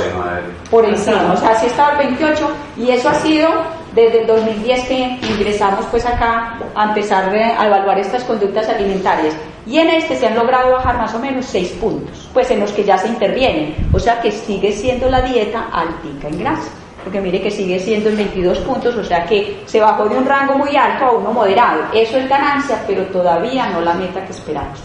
[0.70, 3.50] por encima, o sea, así estaba el 28 y eso ha sido
[3.96, 9.34] desde el 2010 que ingresamos pues acá a empezar a evaluar estas conductas alimentarias
[9.66, 12.72] y en este se han logrado bajar más o menos 6 puntos, pues en los
[12.72, 16.70] que ya se intervienen, o sea que sigue siendo la dieta altica en grasa
[17.06, 20.26] porque mire que sigue siendo en 22 puntos, o sea que se bajó de un
[20.26, 21.84] rango muy alto a uno moderado.
[21.94, 24.80] Eso es ganancia, pero todavía no la meta que esperamos.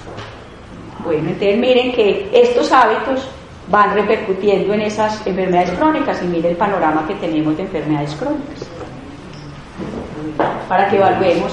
[1.03, 3.27] Bueno, entonces miren que estos hábitos
[3.71, 8.69] van repercutiendo en esas enfermedades crónicas y miren el panorama que tenemos de enfermedades crónicas.
[10.69, 11.53] Para que evaluemos,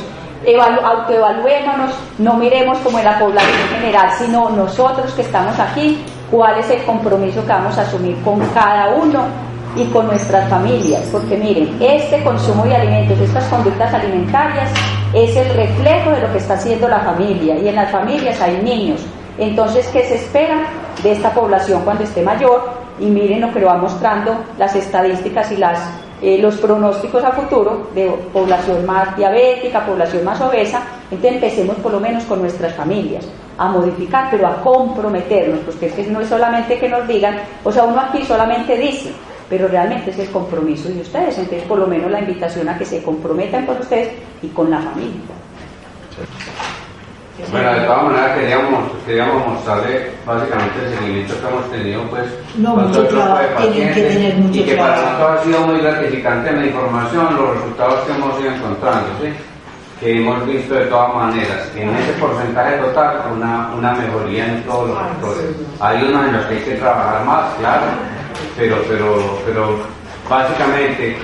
[0.83, 6.69] autoevaluémonos, no miremos como en la población general, sino nosotros que estamos aquí, cuál es
[6.69, 9.23] el compromiso que vamos a asumir con cada uno
[9.75, 14.69] y con nuestras familias, porque miren, este consumo de alimentos, estas conductas alimentarias,
[15.13, 18.61] es el reflejo de lo que está haciendo la familia, y en las familias hay
[18.63, 19.01] niños,
[19.37, 20.63] entonces, ¿qué se espera
[21.03, 22.71] de esta población cuando esté mayor?
[22.99, 25.79] Y miren lo que lo va mostrando las estadísticas y las,
[26.21, 30.81] eh, los pronósticos a futuro de población más diabética, población más obesa.
[31.11, 35.93] Entonces empecemos por lo menos con nuestras familias a modificar, pero a comprometernos, porque es
[35.93, 39.11] que no es solamente que nos digan, o sea, uno aquí solamente dice,
[39.49, 41.37] pero realmente es el compromiso de ustedes.
[41.37, 44.09] Entonces, por lo menos la invitación a que se comprometan con ustedes
[44.41, 45.21] y con la familia.
[47.51, 52.25] Bueno, de todas maneras queríamos, queríamos mostrarle básicamente el seguimiento que hemos tenido pues
[52.57, 56.51] no, mucho trabajo, tienen que tener mucho y que para nosotros ha sido muy gratificante
[56.51, 59.29] la información, los resultados que hemos ido encontrando, ¿sí?
[59.99, 64.89] que hemos visto de todas maneras, en ese porcentaje total una, una mejoría en todos
[64.89, 65.55] los sectores.
[65.79, 67.85] Hay unos en los que hay que trabajar más, claro,
[68.57, 69.79] pero, pero, pero
[70.29, 71.17] básicamente eh,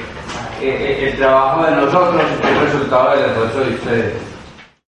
[0.61, 4.32] eh, el trabajo de nosotros es el resultado del esfuerzo de ustedes.